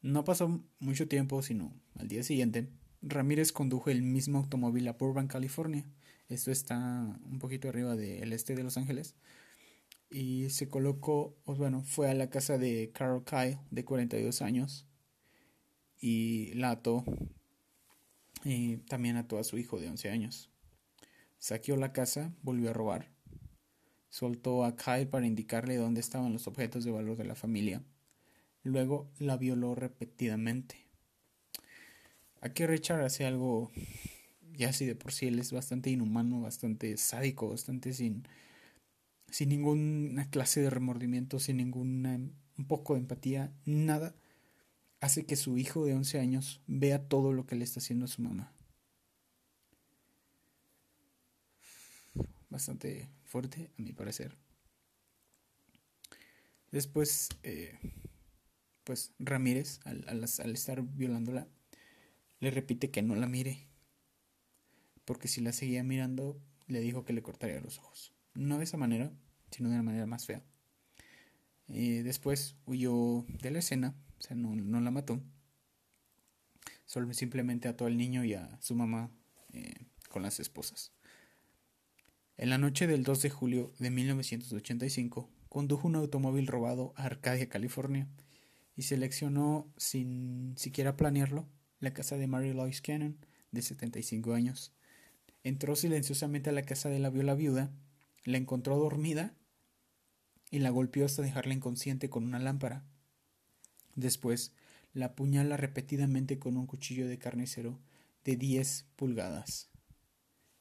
no 0.01 0.24
pasó 0.24 0.63
mucho 0.79 1.08
tiempo, 1.08 1.41
sino 1.41 1.74
al 1.96 2.08
día 2.08 2.24
siguiente, 2.24 2.70
Ramírez 3.01 3.51
condujo 3.51 3.89
el 3.89 4.01
mismo 4.01 4.39
automóvil 4.39 4.88
a 4.88 4.94
Burbank, 4.94 5.32
California. 5.32 5.86
Esto 6.27 6.51
está 6.51 6.77
un 6.77 7.39
poquito 7.39 7.70
arriba 7.70 7.96
del 7.96 8.34
este 8.34 8.56
de 8.56 8.63
Los 8.63 8.77
Ángeles. 8.77 9.15
Y 10.10 10.50
se 10.50 10.70
colocó, 10.70 11.38
bueno, 11.46 11.83
fue 11.83 12.09
a 12.09 12.14
la 12.14 12.29
casa 12.29 12.57
de 12.57 12.92
Carol 12.94 13.24
Kyle, 13.24 13.59
de 13.70 13.85
42 13.85 14.42
años, 14.42 14.88
y 16.00 16.53
la 16.53 16.72
ató. 16.72 17.03
Y 18.44 18.77
también 18.77 19.18
ató 19.18 19.38
a 19.38 19.44
su 19.44 19.57
hijo 19.57 19.79
de 19.79 19.90
11 19.90 20.09
años. 20.09 20.50
Saqueó 21.38 21.75
la 21.77 21.94
casa, 21.94 22.33
volvió 22.42 22.70
a 22.70 22.74
robar. 22.74 23.12
Soltó 24.09 24.64
a 24.64 24.75
Kyle 24.75 25.07
para 25.07 25.27
indicarle 25.27 25.75
dónde 25.75 26.00
estaban 26.00 26.33
los 26.33 26.48
objetos 26.48 26.83
de 26.83 26.92
valor 26.92 27.18
de 27.18 27.25
la 27.25 27.35
familia 27.35 27.83
Luego 28.63 29.09
la 29.19 29.37
violó 29.37 29.75
repetidamente. 29.75 30.85
Aquí 32.41 32.65
Richard 32.65 33.01
hace 33.01 33.25
algo, 33.25 33.72
ya 34.53 34.69
así 34.69 34.85
de 34.85 34.95
por 34.95 35.11
sí 35.11 35.27
él 35.27 35.39
es 35.39 35.51
bastante 35.51 35.89
inhumano, 35.89 36.41
bastante 36.41 36.95
sádico, 36.98 37.50
bastante 37.50 37.93
sin, 37.93 38.27
sin 39.29 39.50
ninguna 39.50 40.29
clase 40.29 40.61
de 40.61 40.69
remordimiento, 40.69 41.39
sin 41.39 41.57
ningún 41.57 42.33
un 42.59 42.65
poco 42.65 42.93
de 42.93 43.00
empatía, 43.00 43.53
nada, 43.65 44.13
hace 45.00 45.25
que 45.25 45.37
su 45.37 45.57
hijo 45.57 45.85
de 45.85 45.93
11 45.93 46.19
años 46.19 46.61
vea 46.67 47.07
todo 47.07 47.31
lo 47.31 47.45
que 47.45 47.55
le 47.55 47.63
está 47.63 47.79
haciendo 47.79 48.05
a 48.05 48.09
su 48.09 48.22
mamá. 48.22 48.53
Bastante 52.50 53.09
fuerte, 53.24 53.72
a 53.77 53.81
mi 53.81 53.93
parecer. 53.93 54.35
Después, 56.72 57.29
eh, 57.43 57.79
pues 58.89 59.13
Ramírez, 59.19 59.81
al, 59.85 60.23
estar 60.23 60.81
violándola, 60.81 61.47
le 62.39 62.49
repite 62.49 62.89
que 62.89 63.03
no 63.03 63.15
la 63.15 63.27
mire, 63.27 63.67
porque 65.05 65.27
si 65.27 65.41
la 65.41 65.51
seguía 65.51 65.83
mirando, 65.83 66.41
le 66.65 66.79
dijo 66.79 67.05
que 67.05 67.13
le 67.13 67.21
cortaría 67.21 67.61
los 67.61 67.77
ojos. 67.77 68.13
No 68.33 68.57
de 68.57 68.63
esa 68.63 68.77
manera, 68.77 69.11
sino 69.51 69.69
de 69.69 69.75
una 69.75 69.83
manera 69.83 70.07
más 70.07 70.25
fea. 70.25 70.41
Y 71.67 71.99
después 71.99 72.55
huyó 72.65 73.27
de 73.27 73.51
la 73.51 73.59
escena, 73.59 73.93
o 74.17 74.23
sea, 74.23 74.35
no, 74.35 74.55
la 74.81 74.89
mató. 74.89 75.21
Solo 76.87 77.13
simplemente 77.13 77.67
ató 77.67 77.85
al 77.85 77.95
niño 77.95 78.25
y 78.25 78.33
a 78.33 78.57
su 78.59 78.73
mamá 78.73 79.11
eh, 79.53 79.85
con 80.09 80.23
las 80.23 80.39
esposas. 80.39 80.93
En 82.37 82.49
la 82.49 82.57
noche 82.57 82.87
del 82.87 83.03
2 83.03 83.21
de 83.21 83.29
julio 83.29 83.71
de 83.77 83.91
1985, 83.91 85.29
condujo 85.47 85.87
un 85.87 85.95
automóvil 85.95 86.47
robado 86.47 86.91
a 86.95 87.03
Arcadia, 87.03 87.49
California, 87.49 88.07
y 88.79 88.83
seleccionó, 88.83 89.70
sin 89.75 90.53
siquiera 90.55 90.96
planearlo, 90.96 91.50
la 91.81 91.94
casa 91.94 92.15
de 92.15 92.27
Mary 92.27 92.53
Lois 92.53 92.81
Cannon, 92.81 93.18
de 93.51 93.61
75 93.61 94.33
años. 94.33 94.72
Entró 95.44 95.75
silenciosamente 95.75 96.50
a 96.50 96.53
la 96.53 96.61
casa 96.61 96.87
de 96.87 96.98
la 96.98 97.09
viola 97.09 97.35
viuda, 97.35 97.74
la 98.24 98.37
encontró 98.37 98.77
dormida 98.77 99.35
y 100.50 100.59
la 100.59 100.70
golpeó 100.70 101.03
hasta 101.03 101.22
dejarla 101.22 101.55
inconsciente 101.55 102.09
con 102.09 102.24
una 102.24 102.39
lámpara. 102.39 102.85
Después 103.96 104.53
la 104.94 105.07
apuñala 105.07 105.57
repetidamente 105.57 106.39
con 106.39 106.55
un 106.55 106.65
cuchillo 106.65 107.05
de 107.05 107.18
carnicero 107.18 107.81
de 108.24 108.37
10 108.37 108.85
pulgadas 108.96 109.70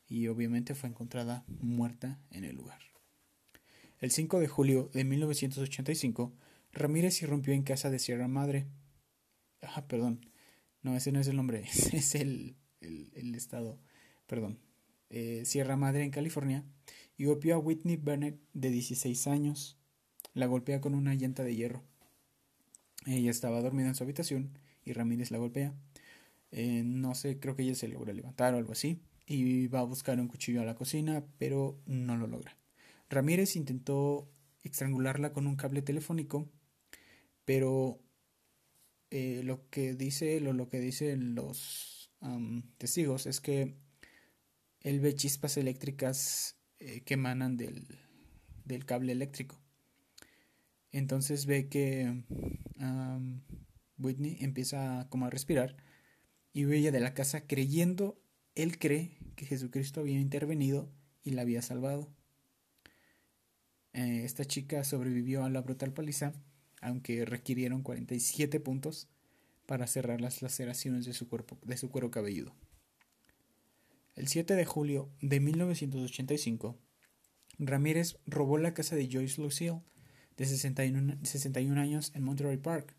y 0.09 0.27
obviamente 0.27 0.75
fue 0.75 0.89
encontrada 0.89 1.45
muerta 1.47 2.19
en 2.33 2.43
el 2.43 2.57
lugar. 2.57 2.81
El 4.01 4.11
5 4.11 4.41
de 4.41 4.49
julio 4.49 4.91
de 4.93 5.05
1985 5.05 6.33
Ramírez 6.73 7.23
irrumpió 7.23 7.55
en 7.55 7.63
casa 7.63 7.91
de 7.91 7.99
Sierra 7.99 8.29
Madre. 8.29 8.67
Ah, 9.63 9.87
perdón. 9.87 10.21
No, 10.83 10.97
ese 10.97 11.13
no 11.13 11.21
es 11.21 11.27
el 11.27 11.37
nombre, 11.37 11.65
es 11.93 12.15
el, 12.15 12.57
el, 12.81 13.35
estado. 13.35 13.79
Perdón. 14.27 14.59
Eh, 15.11 15.43
Sierra 15.45 15.77
Madre 15.77 16.05
en 16.05 16.11
California 16.11 16.65
y 17.17 17.25
golpeó 17.25 17.55
a 17.55 17.59
Whitney 17.59 17.97
Bennett 17.97 18.39
de 18.53 18.71
16 18.71 19.27
años. 19.27 19.79
La 20.35 20.47
golpea 20.47 20.81
con 20.81 20.95
una 20.95 21.15
llanta 21.15 21.43
de 21.43 21.57
hierro. 21.57 21.83
Ella 23.07 23.31
estaba 23.31 23.61
dormida 23.61 23.89
en 23.89 23.95
su 23.95 24.05
habitación 24.05 24.59
y 24.85 24.93
Ramírez 24.93 25.31
la 25.31 25.39
golpea. 25.39 25.75
Eh, 26.51 26.83
no 26.85 27.15
sé, 27.15 27.39
creo 27.39 27.57
que 27.57 27.63
ella 27.63 27.75
se 27.75 27.89
logra 27.89 28.13
levantar 28.13 28.55
o 28.55 28.59
algo 28.59 28.73
así. 28.73 29.01
Y 29.27 29.67
va 29.67 29.81
a 29.81 29.85
buscar 29.85 30.21
un 30.21 30.29
cuchillo 30.29 30.63
a 30.63 30.65
la 30.65 30.75
cocina, 30.75 31.25
pero 31.39 31.79
no 31.87 32.17
lo 32.17 32.27
logra. 32.27 32.57
Ramírez 33.11 33.57
intentó 33.57 34.31
estrangularla 34.63 35.33
con 35.33 35.47
un 35.47 35.57
cable 35.57 35.83
telefónico 35.83 36.49
pero 37.49 37.99
eh, 39.11 39.41
lo 39.43 39.71
que 39.71 39.95
dice 39.95 40.39
lo, 40.39 40.53
lo 40.53 40.69
que 40.69 40.81
dicen 40.81 41.35
los 41.35 42.13
testigos 42.77 43.25
es 43.25 43.41
que 43.41 43.79
él 44.83 45.01
ve 45.01 45.15
chispas 45.15 45.57
eléctricas 45.57 46.59
eh, 46.79 47.01
que 47.07 47.15
emanan 47.15 47.57
del, 47.57 47.87
del, 48.67 48.85
cable 48.85 49.13
eléctrico. 49.13 49.59
Entonces 50.93 51.47
ve 51.47 51.71
que 51.71 52.23
Whitney 53.97 54.37
empieza 54.41 55.07
como 55.09 55.25
a 55.25 55.31
respirar 55.31 55.75
y 56.53 56.67
huye 56.67 56.93
de 56.93 57.01
la 57.01 57.15
casa 57.15 57.47
creyendo 57.47 58.21
él 58.57 58.79
cree 58.79 59.17
que 59.37 59.47
Jesucristo 59.47 60.01
había 60.01 60.21
intervenido 60.21 60.93
y 61.25 61.31
la 61.31 61.43
había 61.43 61.63
salvado. 61.63 62.15
Eh, 63.95 64.25
esta 64.27 64.45
chica 64.45 64.85
sobrevivió 64.85 65.45
a 65.45 65.49
la 65.49 65.63
brutal 65.63 65.95
paliza 65.95 66.35
aunque 66.81 67.25
requirieron 67.25 67.83
47 67.83 68.61
puntos 68.61 69.09
para 69.67 69.87
cerrar 69.87 70.21
las 70.21 70.43
laceraciones 70.43 71.05
de 71.05 71.13
su, 71.13 71.29
cuerpo, 71.29 71.59
de 71.63 71.77
su 71.77 71.91
cuero 71.91 72.11
cabelludo. 72.11 72.55
El 74.15 74.29
7 74.29 74.55
de 74.55 74.65
julio 74.65 75.11
de 75.21 75.41
1985, 75.41 76.77
Ramírez 77.59 78.19
robó 78.27 78.59
la 78.59 78.75
casa 78.75 78.97
de 78.97 79.09
Joyce 79.09 79.41
Lucille, 79.41 79.81
de 80.37 80.47
61, 80.47 81.19
61 81.23 81.81
años, 81.81 82.13
en 82.15 82.23
Monterey 82.23 82.57
Park. 82.57 82.95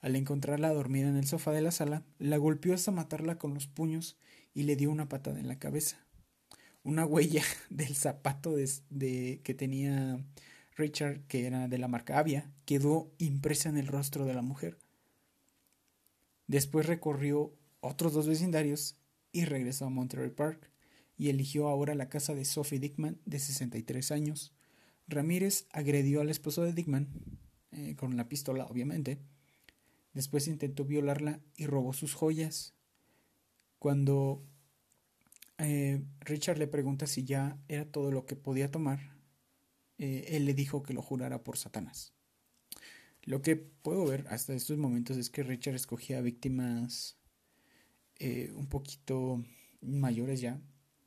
Al 0.00 0.16
encontrarla 0.16 0.72
dormida 0.72 1.08
en 1.08 1.16
el 1.16 1.26
sofá 1.26 1.52
de 1.52 1.60
la 1.60 1.70
sala, 1.70 2.04
la 2.18 2.36
golpeó 2.36 2.74
hasta 2.74 2.92
matarla 2.92 3.38
con 3.38 3.54
los 3.54 3.66
puños 3.66 4.16
y 4.54 4.62
le 4.62 4.76
dio 4.76 4.90
una 4.90 5.08
patada 5.08 5.38
en 5.38 5.48
la 5.48 5.58
cabeza. 5.58 6.04
Una 6.82 7.04
huella 7.04 7.42
del 7.70 7.94
zapato 7.94 8.54
de, 8.56 9.40
que 9.42 9.54
tenía 9.54 10.24
Richard, 10.76 11.22
que 11.26 11.46
era 11.46 11.68
de 11.68 11.78
la 11.78 11.88
marca 11.88 12.18
Avia, 12.18 12.50
quedó 12.66 13.10
impresa 13.18 13.68
en 13.68 13.78
el 13.78 13.86
rostro 13.86 14.26
de 14.26 14.34
la 14.34 14.42
mujer. 14.42 14.78
Después 16.46 16.86
recorrió 16.86 17.52
otros 17.80 18.12
dos 18.12 18.28
vecindarios 18.28 18.96
y 19.32 19.44
regresó 19.44 19.86
a 19.86 19.90
Monterey 19.90 20.30
Park 20.30 20.70
y 21.18 21.30
eligió 21.30 21.68
ahora 21.68 21.94
la 21.94 22.08
casa 22.08 22.34
de 22.34 22.44
Sophie 22.44 22.78
Dickman, 22.78 23.18
de 23.24 23.38
63 23.38 24.12
años. 24.12 24.52
Ramírez 25.08 25.66
agredió 25.70 26.20
al 26.20 26.30
esposo 26.30 26.62
de 26.62 26.72
Dickman, 26.72 27.08
eh, 27.72 27.96
con 27.96 28.16
la 28.16 28.28
pistola 28.28 28.66
obviamente. 28.66 29.18
Después 30.12 30.46
intentó 30.46 30.84
violarla 30.84 31.40
y 31.56 31.66
robó 31.66 31.92
sus 31.92 32.14
joyas. 32.14 32.74
Cuando 33.78 34.42
eh, 35.58 36.02
Richard 36.20 36.58
le 36.58 36.66
pregunta 36.66 37.06
si 37.06 37.24
ya 37.24 37.58
era 37.68 37.86
todo 37.86 38.10
lo 38.10 38.26
que 38.26 38.36
podía 38.36 38.70
tomar, 38.70 39.15
eh, 39.98 40.26
él 40.28 40.44
le 40.44 40.54
dijo 40.54 40.82
que 40.82 40.94
lo 40.94 41.02
jurara 41.02 41.42
por 41.42 41.56
Satanás. 41.56 42.12
Lo 43.22 43.42
que 43.42 43.56
puedo 43.56 44.06
ver 44.06 44.24
hasta 44.28 44.54
estos 44.54 44.78
momentos 44.78 45.16
es 45.16 45.30
que 45.30 45.42
Richard 45.42 45.74
escogía 45.74 46.20
víctimas 46.20 47.16
eh, 48.18 48.52
un 48.54 48.68
poquito 48.68 49.42
mayores 49.80 50.40
ya. 50.40 50.60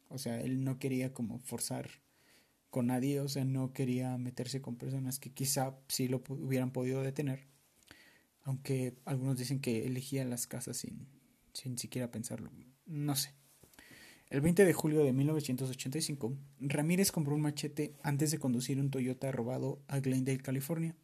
O 0.09 0.17
sea, 0.17 0.41
él 0.41 0.63
no 0.63 0.79
quería 0.79 1.13
como 1.13 1.39
forzar 1.39 1.89
con 2.69 2.87
nadie, 2.87 3.21
o 3.21 3.29
sea, 3.29 3.45
no 3.45 3.73
quería 3.73 4.17
meterse 4.17 4.61
con 4.61 4.75
personas 4.75 5.19
que 5.19 5.31
quizá 5.31 5.77
sí 5.87 6.07
lo 6.07 6.21
hubieran 6.29 6.71
podido 6.71 7.01
detener. 7.01 7.47
Aunque 8.43 8.97
algunos 9.05 9.37
dicen 9.37 9.59
que 9.59 9.85
elegía 9.85 10.25
las 10.25 10.47
casas 10.47 10.77
sin, 10.77 11.07
sin 11.53 11.77
siquiera 11.77 12.11
pensarlo. 12.11 12.51
No 12.85 13.15
sé. 13.15 13.38
El 14.29 14.41
20 14.41 14.63
de 14.63 14.73
julio 14.73 15.03
de 15.03 15.11
1985, 15.11 16.37
Ramírez 16.59 17.11
compró 17.11 17.33
un 17.33 17.41
machete 17.41 17.95
antes 18.03 18.29
de 18.29 18.37
conducir 18.37 18.79
un 18.79 18.91
Toyota 18.91 19.31
robado 19.31 19.81
a 19.87 19.99
Glendale, 19.99 20.37
California. 20.37 20.95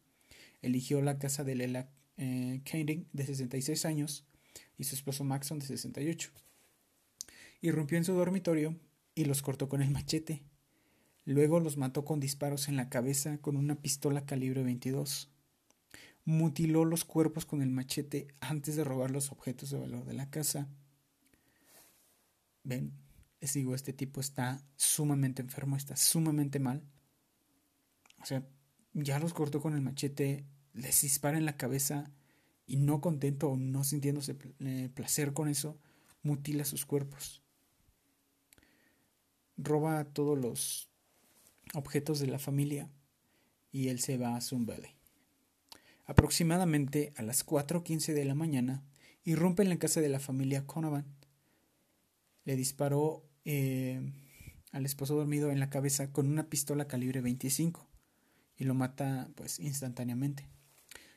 Eligió 0.62 1.02
la 1.02 1.18
casa 1.18 1.42
de 1.42 1.56
Lela 1.56 1.90
eh, 2.18 2.62
de 3.12 3.26
66 3.26 3.84
años, 3.84 4.24
y 4.78 4.84
su 4.84 4.94
esposo 4.94 5.24
Maxon, 5.24 5.58
de 5.58 5.66
68. 5.66 6.30
Irrumpió 7.62 7.98
en 7.98 8.04
su 8.04 8.12
dormitorio 8.12 8.76
y 9.16 9.24
los 9.24 9.42
cortó 9.42 9.68
con 9.68 9.82
el 9.82 9.90
machete. 9.90 10.44
Luego 11.24 11.58
los 11.58 11.76
mató 11.76 12.04
con 12.04 12.20
disparos 12.20 12.68
en 12.68 12.76
la 12.76 12.88
cabeza 12.88 13.38
con 13.38 13.56
una 13.56 13.74
pistola 13.74 14.24
calibre 14.24 14.62
22. 14.62 15.30
Mutiló 16.24 16.84
los 16.84 17.04
cuerpos 17.04 17.44
con 17.44 17.60
el 17.60 17.70
machete 17.70 18.28
antes 18.38 18.76
de 18.76 18.84
robar 18.84 19.10
los 19.10 19.32
objetos 19.32 19.70
de 19.70 19.78
valor 19.78 20.04
de 20.04 20.14
la 20.14 20.30
casa. 20.30 20.68
Ven, 22.62 22.92
les 23.46 23.52
digo, 23.52 23.76
este 23.76 23.92
tipo 23.92 24.20
está 24.20 24.60
sumamente 24.74 25.40
enfermo, 25.40 25.76
está 25.76 25.94
sumamente 25.94 26.58
mal. 26.58 26.82
O 28.20 28.26
sea, 28.26 28.44
ya 28.92 29.20
los 29.20 29.34
cortó 29.34 29.60
con 29.60 29.74
el 29.74 29.82
machete, 29.82 30.44
les 30.72 31.02
dispara 31.02 31.38
en 31.38 31.44
la 31.44 31.56
cabeza 31.56 32.10
y 32.66 32.78
no 32.78 33.00
contento 33.00 33.50
o 33.50 33.56
no 33.56 33.84
sintiéndose 33.84 34.36
eh, 34.58 34.90
placer 34.92 35.32
con 35.32 35.48
eso, 35.48 35.78
mutila 36.24 36.64
sus 36.64 36.86
cuerpos. 36.86 37.44
Roba 39.56 40.02
todos 40.06 40.36
los 40.36 40.90
objetos 41.72 42.18
de 42.18 42.26
la 42.26 42.40
familia 42.40 42.90
y 43.70 43.90
él 43.90 44.00
se 44.00 44.18
va 44.18 44.34
a 44.34 44.40
Sun 44.40 44.66
Valley. 44.66 44.90
Aproximadamente 46.04 47.12
a 47.16 47.22
las 47.22 47.46
4.15 47.46 48.12
de 48.12 48.24
la 48.24 48.34
mañana, 48.34 48.82
irrumpe 49.22 49.62
en 49.62 49.68
la 49.68 49.78
casa 49.78 50.00
de 50.00 50.08
la 50.08 50.18
familia 50.18 50.66
Conovan 50.66 51.14
le 52.46 52.56
disparó 52.56 53.25
eh, 53.46 54.12
al 54.72 54.84
esposo 54.84 55.14
dormido 55.14 55.50
en 55.50 55.60
la 55.60 55.70
cabeza 55.70 56.12
con 56.12 56.28
una 56.28 56.50
pistola 56.50 56.86
calibre 56.86 57.22
25 57.22 57.88
y 58.58 58.64
lo 58.64 58.74
mata 58.74 59.30
pues 59.36 59.60
instantáneamente. 59.60 60.48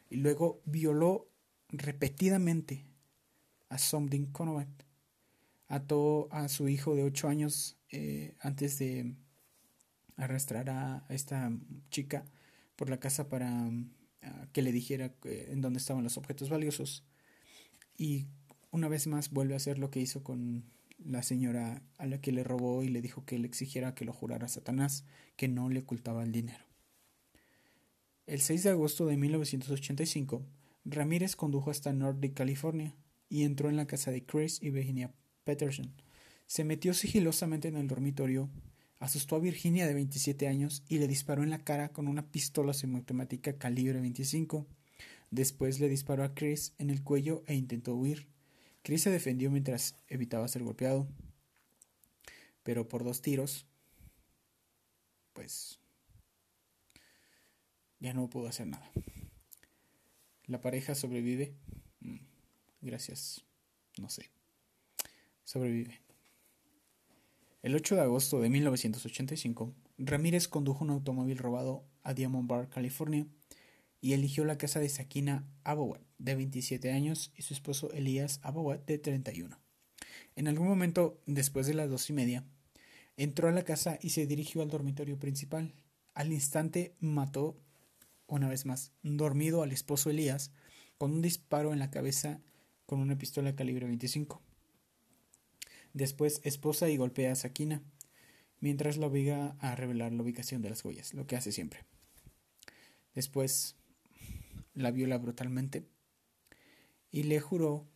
Y 0.10 0.18
luego 0.18 0.62
violó 0.66 1.28
repetidamente 1.70 2.86
a 3.68 3.78
Somdin 3.78 4.28
Conovat. 4.28 4.70
Ató 5.68 6.30
a 6.32 6.48
su 6.48 6.70
hijo 6.70 6.96
de 6.96 7.04
8 7.04 7.28
años 7.28 7.78
eh, 7.92 8.36
antes 8.40 8.80
de 8.80 9.16
arrastrar 10.16 10.70
a 10.70 11.06
esta 11.10 11.52
chica 11.90 12.26
por 12.76 12.90
la 12.90 13.00
casa 13.00 13.28
para 13.28 13.70
que 14.52 14.62
le 14.62 14.72
dijera 14.72 15.14
eh, 15.24 15.50
en 15.52 15.62
dónde 15.62 15.80
estaban 15.80 16.04
los 16.04 16.18
objetos 16.18 16.50
valiosos. 16.50 17.04
Y 17.98 18.28
una 18.72 18.88
vez 18.88 19.08
más 19.08 19.32
vuelve 19.32 19.54
a 19.54 19.58
hacer 19.58 19.80
lo 19.80 19.90
que 19.90 20.00
hizo 20.00 20.24
con 20.24 20.64
la 21.04 21.24
señora 21.24 21.82
a 21.98 22.06
la 22.06 22.22
que 22.22 22.32
le 22.32 22.44
robó 22.44 22.84
y 22.84 22.90
le 22.90 23.02
dijo 23.02 23.26
que 23.26 23.40
le 23.40 23.48
exigiera 23.48 23.96
que 23.96 24.06
lo 24.06 24.14
jurara 24.14 24.46
a 24.46 24.50
Satanás, 24.50 25.06
que 25.36 25.48
no 25.48 25.70
le 25.70 25.80
ocultaba 25.80 26.24
el 26.24 26.32
dinero. 26.32 26.64
El 28.28 28.42
6 28.42 28.64
de 28.64 28.70
agosto 28.70 29.08
de 29.08 29.18
1985, 29.18 30.46
Ramírez 30.86 31.36
condujo 31.36 31.72
hasta 31.72 31.94
Nordic, 31.94 32.36
California, 32.36 32.96
y 33.28 33.44
entró 33.44 33.70
en 33.70 33.76
la 33.76 33.88
casa 33.88 34.12
de 34.12 34.26
Chris 34.26 34.62
y 34.62 34.70
Virginia 34.70 35.14
Peterson. 35.44 35.94
Se 36.48 36.64
metió 36.64 36.94
sigilosamente 36.94 37.68
en 37.68 37.78
el 37.78 37.88
dormitorio, 37.88 38.50
asustó 39.00 39.36
a 39.36 39.40
Virginia 39.40 39.88
de 39.88 39.94
27 39.94 40.48
años 40.48 40.84
y 40.88 40.98
le 41.00 41.08
disparó 41.08 41.44
en 41.44 41.50
la 41.50 41.64
cara 41.64 41.90
con 41.90 42.08
una 42.08 42.32
pistola 42.32 42.74
semiautomática 42.74 43.58
calibre 43.58 44.02
25. 44.02 44.68
Después 45.32 45.80
le 45.80 45.90
disparó 45.90 46.24
a 46.24 46.34
Chris 46.34 46.74
en 46.78 46.90
el 46.90 47.04
cuello 47.04 47.44
e 47.46 47.56
intentó 47.56 47.96
huir. 47.96 48.28
Chris 48.90 49.04
se 49.04 49.12
defendió 49.12 49.52
mientras 49.52 49.94
evitaba 50.08 50.48
ser 50.48 50.64
golpeado, 50.64 51.08
pero 52.64 52.90
por 52.90 53.04
dos 53.04 53.22
tiros, 53.22 53.68
pues 55.34 55.80
ya 58.00 58.16
no 58.16 58.28
pudo 58.32 58.48
hacer 58.48 58.66
nada. 58.66 58.92
La 60.48 60.60
pareja 60.60 60.96
sobrevive. 60.96 61.54
Mm, 62.00 62.18
gracias. 62.82 63.46
No 64.00 64.10
sé. 64.10 64.32
Sobrevive. 65.44 66.02
El 67.62 67.76
8 67.76 67.94
de 67.94 68.02
agosto 68.02 68.42
de 68.42 68.50
1985, 68.50 69.72
Ramírez 70.00 70.48
condujo 70.48 70.84
un 70.84 70.90
automóvil 70.90 71.38
robado 71.38 71.86
a 72.02 72.16
Diamond 72.16 72.50
Bar, 72.50 72.70
California, 72.70 73.28
y 74.02 74.14
eligió 74.14 74.46
la 74.46 74.58
casa 74.58 74.80
de 74.80 74.90
Sakina 74.90 75.48
Abowat, 75.64 76.02
de 76.18 76.36
27 76.36 76.92
años, 76.92 77.32
y 77.36 77.42
su 77.42 77.54
esposo 77.54 77.92
Elías 77.92 78.40
Abowat, 78.44 78.86
de 78.86 78.98
31. 78.98 79.60
En 80.36 80.48
algún 80.48 80.68
momento, 80.68 81.22
después 81.26 81.68
de 81.68 81.74
las 81.74 81.90
dos 81.90 82.10
y 82.10 82.14
media, 82.14 82.46
entró 83.18 83.50
a 83.50 83.52
la 83.52 83.64
casa 83.64 84.00
y 84.02 84.12
se 84.12 84.26
dirigió 84.26 84.62
al 84.62 84.70
dormitorio 84.70 85.20
principal. 85.20 85.74
Al 86.14 86.32
instante 86.32 86.96
mató, 87.00 87.58
una 88.28 88.48
vez 88.48 88.66
más, 88.66 88.94
dormido 89.04 89.64
al 89.64 89.72
esposo 89.72 90.10
Elías, 90.10 90.52
con 90.98 91.12
un 91.12 91.22
disparo 91.22 91.74
en 91.74 91.80
la 91.80 91.92
cabeza 91.92 92.42
con 92.86 93.00
una 93.00 93.18
pistola 93.18 93.56
calibre 93.56 93.86
25. 93.86 94.42
Después 95.94 96.42
esposa 96.44 96.90
y 96.90 96.98
golpea 96.98 97.32
a 97.32 97.36
Sakina, 97.36 97.84
mientras 98.60 98.98
la 98.98 99.08
obliga 99.08 99.56
a 99.60 99.76
revelar 99.76 100.12
la 100.12 100.24
ubicación 100.24 100.62
de 100.62 100.70
las 100.70 100.82
joyas, 100.82 101.14
lo 101.14 101.28
que 101.28 101.36
hace 101.36 101.52
siempre. 101.52 101.86
Después 103.14 103.76
la 104.82 104.92
viola 104.92 105.18
brutalmente 105.18 105.88
y 107.12 107.24
le 107.24 107.40
juró 107.40 107.88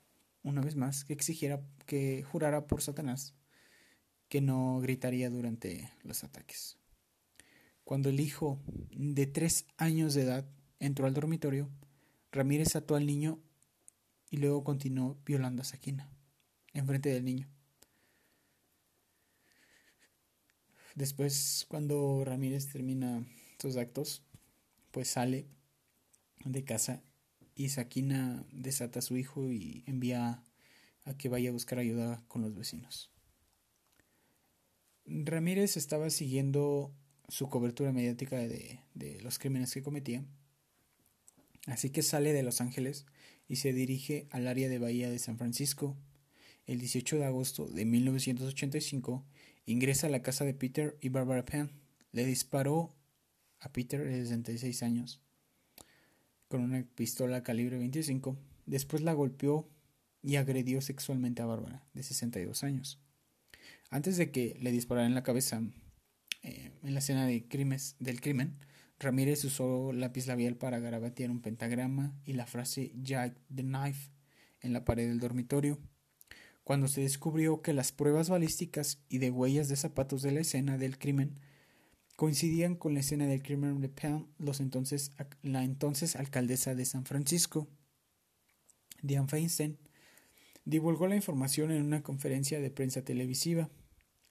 una 0.43 0.61
vez 0.61 0.75
más 0.75 1.05
que 1.05 1.13
exigiera 1.13 1.61
que 1.85 2.23
jurara 2.23 2.67
por 2.67 2.81
Satanás 2.81 3.35
que 4.29 4.41
no 4.41 4.79
gritaría 4.79 5.29
durante 5.29 5.91
los 6.03 6.23
ataques. 6.23 6.77
Cuando 7.83 8.09
el 8.09 8.19
hijo 8.19 8.59
de 8.91 9.27
tres 9.27 9.65
años 9.77 10.13
de 10.13 10.23
edad 10.23 10.45
entró 10.79 11.05
al 11.05 11.13
dormitorio, 11.13 11.69
Ramírez 12.31 12.75
ató 12.75 12.95
al 12.95 13.05
niño 13.05 13.39
y 14.29 14.37
luego 14.37 14.63
continuó 14.63 15.17
violando 15.25 15.61
a 15.61 15.65
Sakina 15.65 16.09
enfrente 16.73 17.09
del 17.09 17.23
niño. 17.23 17.47
Después, 20.95 21.65
cuando 21.69 22.23
Ramírez 22.25 22.67
termina 22.71 23.25
sus 23.59 23.77
actos, 23.77 24.23
pues 24.91 25.07
sale 25.07 25.47
de 26.45 26.63
casa 26.63 27.01
y 27.55 27.69
Sakina 27.69 28.45
desata 28.51 28.99
a 28.99 29.03
su 29.03 29.17
hijo 29.17 29.51
y 29.51 29.83
envía 29.85 30.43
a 31.03 31.17
que 31.17 31.29
vaya 31.29 31.49
a 31.49 31.53
buscar 31.53 31.79
ayuda 31.79 32.23
con 32.27 32.41
los 32.41 32.55
vecinos. 32.55 33.11
Ramírez 35.05 35.77
estaba 35.77 36.09
siguiendo 36.09 36.93
su 37.27 37.49
cobertura 37.49 37.91
mediática 37.91 38.37
de, 38.37 38.79
de, 38.93 39.21
los 39.21 39.37
crímenes 39.37 39.73
que 39.73 39.83
cometía, 39.83 40.23
así 41.67 41.89
que 41.89 42.01
sale 42.01 42.33
de 42.33 42.43
Los 42.43 42.61
Ángeles 42.61 43.05
y 43.47 43.57
se 43.57 43.73
dirige 43.73 44.27
al 44.31 44.47
área 44.47 44.69
de 44.69 44.79
Bahía 44.79 45.09
de 45.09 45.19
San 45.19 45.37
Francisco 45.37 45.97
el 46.65 46.79
18 46.79 47.17
de 47.17 47.25
agosto 47.25 47.67
de 47.67 47.85
1985, 47.85 49.25
ingresa 49.65 50.07
a 50.07 50.09
la 50.09 50.21
casa 50.21 50.45
de 50.45 50.53
Peter 50.53 50.97
y 51.01 51.09
Barbara 51.09 51.45
Penn. 51.45 51.71
Le 52.11 52.25
disparó 52.25 52.95
a 53.59 53.71
Peter 53.73 54.03
de 54.03 54.21
66 54.21 54.83
años 54.83 55.22
con 56.53 56.61
una 56.61 56.85
pistola 56.93 57.41
calibre 57.41 57.79
25. 57.79 58.37
Después 58.67 59.01
la 59.01 59.13
golpeó 59.13 59.67
y 60.21 60.35
agredió 60.35 60.81
sexualmente 60.81 61.41
a 61.41 61.47
Bárbara, 61.47 61.83
de 61.95 62.03
62 62.03 62.63
años. 62.63 63.01
Antes 63.89 64.17
de 64.17 64.29
que 64.29 64.55
le 64.61 64.71
disparara 64.71 65.07
en 65.07 65.15
la 65.15 65.23
cabeza, 65.23 65.63
eh, 66.43 66.71
en 66.83 66.93
la 66.93 66.99
escena 66.99 67.25
del 67.25 68.21
crimen, 68.21 68.59
Ramírez 68.99 69.43
usó 69.45 69.93
lápiz 69.93 70.27
labial 70.27 70.55
para 70.55 70.77
garabatear 70.77 71.31
un 71.31 71.41
pentagrama 71.41 72.15
y 72.23 72.33
la 72.33 72.45
frase 72.45 72.91
Jack 73.01 73.35
the 73.51 73.63
Knife 73.63 74.11
en 74.61 74.73
la 74.73 74.85
pared 74.85 75.07
del 75.07 75.19
dormitorio. 75.19 75.79
Cuando 76.63 76.87
se 76.87 77.01
descubrió 77.01 77.63
que 77.63 77.73
las 77.73 77.91
pruebas 77.91 78.29
balísticas 78.29 79.01
y 79.09 79.17
de 79.17 79.31
huellas 79.31 79.69
de 79.69 79.75
zapatos 79.75 80.21
de 80.21 80.33
la 80.33 80.41
escena 80.41 80.77
del 80.77 80.99
crimen 80.99 81.33
coincidían 82.15 82.75
con 82.75 82.93
la 82.93 82.99
escena 82.99 83.25
del 83.25 83.41
crimen 83.41 83.81
de 83.81 83.91
los 84.37 84.59
entonces, 84.59 85.11
la 85.41 85.63
entonces 85.63 86.15
alcaldesa 86.15 86.75
de 86.75 86.85
San 86.85 87.05
Francisco, 87.05 87.67
Diane 89.01 89.27
Feinstein, 89.27 89.77
divulgó 90.65 91.07
la 91.07 91.15
información 91.15 91.71
en 91.71 91.83
una 91.83 92.03
conferencia 92.03 92.59
de 92.59 92.71
prensa 92.71 93.03
televisiva. 93.03 93.69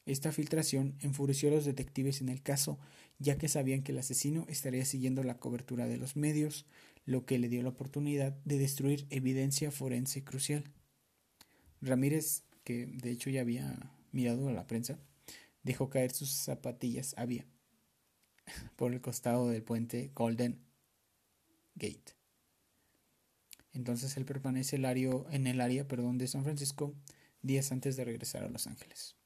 Esta 0.07 0.33
filtración 0.33 0.97
enfureció 1.01 1.49
a 1.49 1.53
los 1.53 1.65
detectives 1.65 2.21
en 2.21 2.29
el 2.29 2.43
caso, 2.43 2.79
ya 3.19 3.37
que 3.37 3.49
sabían 3.49 3.83
que 3.83 3.93
el 3.93 3.99
asesino 3.99 4.47
estaría 4.49 4.85
siguiendo 4.85 5.23
la 5.23 5.39
cobertura 5.39 5.87
de 5.87 5.99
los 5.99 6.17
medios, 6.17 6.67
lo 7.05 7.27
que 7.27 7.39
le 7.39 7.49
dio 7.49 7.63
la 7.63 7.71
oportunidad 7.71 8.33
de 8.45 8.59
destruir 8.59 9.07
evidencia 9.11 9.71
forense 9.71 10.25
crucial. 10.25 10.65
Ramírez, 11.81 12.45
que 12.65 12.87
de 12.87 13.11
hecho 13.11 13.29
ya 13.29 13.41
había 13.41 13.93
mirado 14.13 14.49
a 14.49 14.53
la 14.53 14.67
prensa, 14.67 14.99
dejó 15.63 15.91
caer 15.91 16.13
sus 16.13 16.31
zapatillas 16.31 17.15
había 17.17 17.47
por 18.77 18.93
el 18.93 19.01
costado 19.01 19.49
del 19.49 19.63
puente 19.63 20.11
Golden 20.15 20.65
Gate. 21.75 22.17
Entonces 23.73 24.17
él 24.17 24.25
permanece 24.25 24.77
el 24.77 24.85
en 24.85 25.47
el 25.47 25.61
área 25.61 25.89
perdón, 25.89 26.19
de 26.19 26.29
San 26.29 26.45
Francisco 26.45 26.95
días 27.43 27.73
antes 27.73 27.97
de 27.97 28.05
regresar 28.05 28.45
a 28.45 28.49
Los 28.49 28.67
Ángeles. 28.67 29.17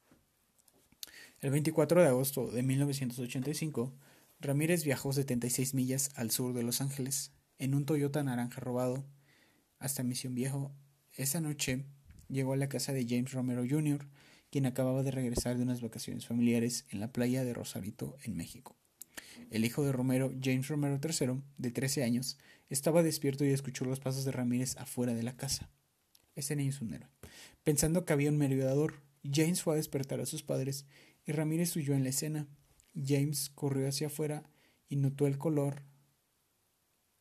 El 1.41 1.51
24 1.51 2.01
de 2.01 2.09
agosto 2.09 2.51
de 2.51 2.63
1985, 2.63 3.95
Ramírez 4.41 4.85
viajó 4.85 5.13
76 5.13 5.75
millas 5.75 6.11
al 6.15 6.31
sur 6.31 6.55
de 6.55 6.63
Los 6.63 6.81
Ángeles 6.81 7.33
en 7.59 7.75
un 7.75 7.85
Toyota 7.85 8.23
naranja 8.23 8.61
robado 8.61 9.05
hasta 9.79 10.03
Misión 10.03 10.35
Viejo. 10.35 10.73
Esa 11.13 11.41
noche 11.41 11.85
llegó 12.29 12.55
a 12.55 12.57
la 12.57 12.69
casa 12.69 12.93
de 12.93 13.07
James 13.07 13.33
Romero 13.33 13.65
Jr., 13.69 14.07
quien 14.51 14.67
acababa 14.67 15.03
de 15.03 15.11
regresar 15.11 15.57
de 15.57 15.63
unas 15.63 15.81
vacaciones 15.81 16.27
familiares 16.27 16.87
en 16.91 17.01
la 17.01 17.13
playa 17.13 17.45
de 17.45 17.53
Rosarito, 17.53 18.17
en 18.23 18.37
México. 18.37 18.77
El 19.51 19.65
hijo 19.65 19.85
de 19.85 19.93
Romero, 19.93 20.33
James 20.43 20.69
Romero 20.69 20.99
III, 21.03 21.43
de 21.59 21.71
13 21.71 22.05
años, 22.05 22.39
estaba 22.69 23.03
despierto 23.03 23.45
y 23.45 23.51
escuchó 23.51 23.85
los 23.85 24.01
pasos 24.01 24.25
de 24.25 24.33
Ramírez 24.33 24.77
afuera 24.77 25.15
de 25.15 25.23
la 25.23 25.37
casa. 25.37 25.71
Ese 26.35 26.57
niño 26.57 26.71
es 26.71 26.81
un 26.81 26.93
héroe. 26.93 27.09
Pensando 27.65 28.05
que 28.05 28.13
había 28.13 28.31
un 28.31 28.39
merodeador, 28.39 29.03
James 29.25 29.63
fue 29.63 29.75
a 29.75 29.77
despertar 29.77 30.21
a 30.21 30.27
sus 30.27 30.43
padres 30.43 30.87
y 31.27 31.33
Ramírez 31.33 31.75
huyó 31.77 31.95
en 31.95 32.05
la 32.05 32.11
escena. 32.11 32.47
James 32.95 33.51
corrió 33.55 33.89
hacia 33.89 34.09
afuera 34.09 34.49
y 34.89 34.97
notó 34.97 35.27
el 35.27 35.39
color, 35.39 35.83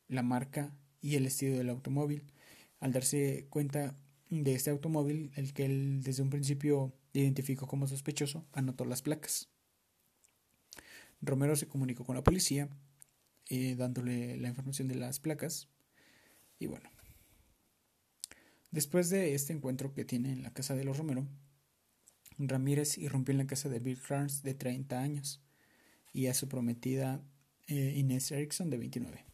la 0.08 0.22
marca 0.22 0.76
y 1.00 1.16
el 1.16 1.26
estilo 1.26 1.56
del 1.56 1.70
automóvil. 1.70 2.24
Al 2.80 2.92
darse 2.92 3.46
cuenta 3.50 3.96
de 4.30 4.54
este 4.54 4.70
automóvil, 4.70 5.30
el 5.34 5.52
que 5.52 5.64
él 5.64 6.02
desde 6.02 6.22
un 6.22 6.30
principio 6.30 6.92
identificó 7.12 7.66
como 7.66 7.86
sospechoso, 7.86 8.46
anotó 8.52 8.84
las 8.84 9.02
placas. 9.02 9.48
Romero 11.26 11.56
se 11.56 11.68
comunicó 11.68 12.04
con 12.04 12.16
la 12.16 12.24
policía, 12.24 12.68
eh, 13.48 13.74
dándole 13.76 14.36
la 14.36 14.48
información 14.48 14.88
de 14.88 14.94
las 14.94 15.20
placas. 15.20 15.68
Y 16.58 16.66
bueno, 16.66 16.88
después 18.70 19.10
de 19.10 19.34
este 19.34 19.52
encuentro 19.52 19.92
que 19.92 20.04
tiene 20.04 20.32
en 20.32 20.42
la 20.42 20.52
casa 20.52 20.74
de 20.74 20.84
los 20.84 20.96
Romero, 20.96 21.26
Ramírez 22.38 22.98
irrumpió 22.98 23.32
en 23.32 23.38
la 23.38 23.46
casa 23.46 23.68
de 23.68 23.80
Bill 23.80 24.00
Carnes, 24.00 24.42
de 24.42 24.54
30 24.54 25.00
años, 25.00 25.42
y 26.12 26.28
a 26.28 26.34
su 26.34 26.48
prometida 26.48 27.22
eh, 27.66 27.94
Inés 27.96 28.30
Erickson, 28.30 28.70
de 28.70 28.78
29. 28.78 29.24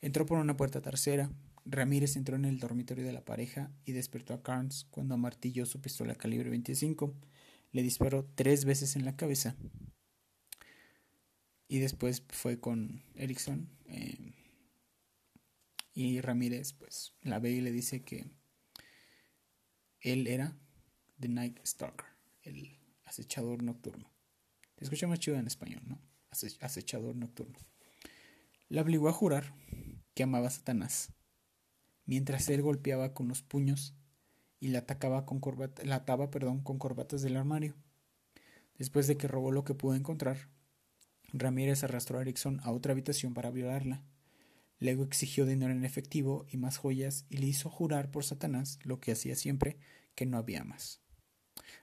Entró 0.00 0.24
por 0.26 0.38
una 0.38 0.56
puerta 0.56 0.80
trasera. 0.80 1.30
Ramírez 1.64 2.16
entró 2.16 2.36
en 2.36 2.44
el 2.44 2.60
dormitorio 2.60 3.04
de 3.04 3.12
la 3.12 3.24
pareja 3.24 3.70
y 3.84 3.92
despertó 3.92 4.32
a 4.32 4.42
Carnes 4.42 4.86
cuando 4.90 5.14
amartilló 5.14 5.66
su 5.66 5.80
pistola 5.80 6.14
calibre 6.14 6.48
25. 6.48 7.14
Le 7.72 7.82
disparó 7.82 8.24
tres 8.34 8.64
veces 8.64 8.96
en 8.96 9.04
la 9.04 9.16
cabeza 9.16 9.56
y 11.68 11.78
después 11.78 12.22
fue 12.28 12.58
con 12.58 13.02
Erickson. 13.14 13.68
Eh, 13.86 14.32
y 15.92 16.20
Ramírez, 16.20 16.72
pues, 16.72 17.12
la 17.22 17.38
ve 17.38 17.50
y 17.50 17.60
le 17.60 17.72
dice 17.72 18.02
que 18.02 18.30
él 20.00 20.26
era 20.26 20.56
The 21.20 21.28
Night 21.28 21.58
Stalker, 21.64 22.06
el 22.42 22.78
acechador 23.04 23.62
nocturno. 23.62 24.10
Te 24.76 24.84
escucha 24.84 25.06
más 25.08 25.18
chido 25.18 25.36
en 25.36 25.46
español, 25.46 25.82
¿no? 25.86 26.00
Acechador 26.30 27.16
nocturno. 27.16 27.58
La 28.68 28.82
obligó 28.82 29.08
a 29.08 29.12
jurar 29.12 29.54
que 30.14 30.22
amaba 30.22 30.48
a 30.48 30.52
Satanás, 30.52 31.12
mientras 32.04 32.48
él 32.48 32.62
golpeaba 32.62 33.12
con 33.12 33.28
los 33.28 33.42
puños 33.42 33.94
y 34.60 34.68
la 34.68 34.80
atacaba 34.80 35.26
con 35.26 35.40
la 35.84 35.96
ataba, 35.96 36.30
perdón, 36.30 36.62
con 36.62 36.78
corbatas 36.78 37.22
del 37.22 37.36
armario. 37.36 37.74
Después 38.76 39.08
de 39.08 39.16
que 39.16 39.26
robó 39.26 39.50
lo 39.50 39.64
que 39.64 39.74
pudo 39.74 39.96
encontrar, 39.96 40.48
Ramírez 41.32 41.84
arrastró 41.84 42.18
a 42.18 42.22
Erickson 42.22 42.60
a 42.62 42.72
otra 42.72 42.92
habitación 42.92 43.34
para 43.34 43.50
violarla. 43.50 44.02
Luego 44.80 45.04
exigió 45.04 45.44
dinero 45.44 45.72
en 45.72 45.84
efectivo 45.84 46.46
y 46.50 46.56
más 46.56 46.76
joyas 46.76 47.26
y 47.28 47.38
le 47.38 47.46
hizo 47.46 47.68
jurar 47.68 48.10
por 48.10 48.24
Satanás, 48.24 48.78
lo 48.82 49.00
que 49.00 49.12
hacía 49.12 49.34
siempre, 49.34 49.76
que 50.14 50.26
no 50.26 50.38
había 50.38 50.64
más. 50.64 51.00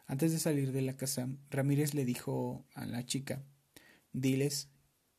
Antes 0.08 0.31
de 0.31 0.39
salir 0.39 0.71
de 0.71 0.81
la 0.81 0.95
casa, 0.95 1.27
Ramírez 1.49 1.93
le 1.93 2.05
dijo 2.05 2.65
a 2.73 2.86
la 2.86 3.05
chica, 3.05 3.43
diles 4.13 4.69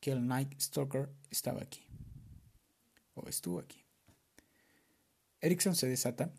que 0.00 0.12
el 0.12 0.26
Night 0.26 0.58
Stalker 0.60 1.10
estaba 1.30 1.62
aquí. 1.62 1.86
O 3.14 3.28
estuvo 3.28 3.58
aquí. 3.58 3.84
Erickson 5.40 5.74
se 5.74 5.88
desata 5.88 6.32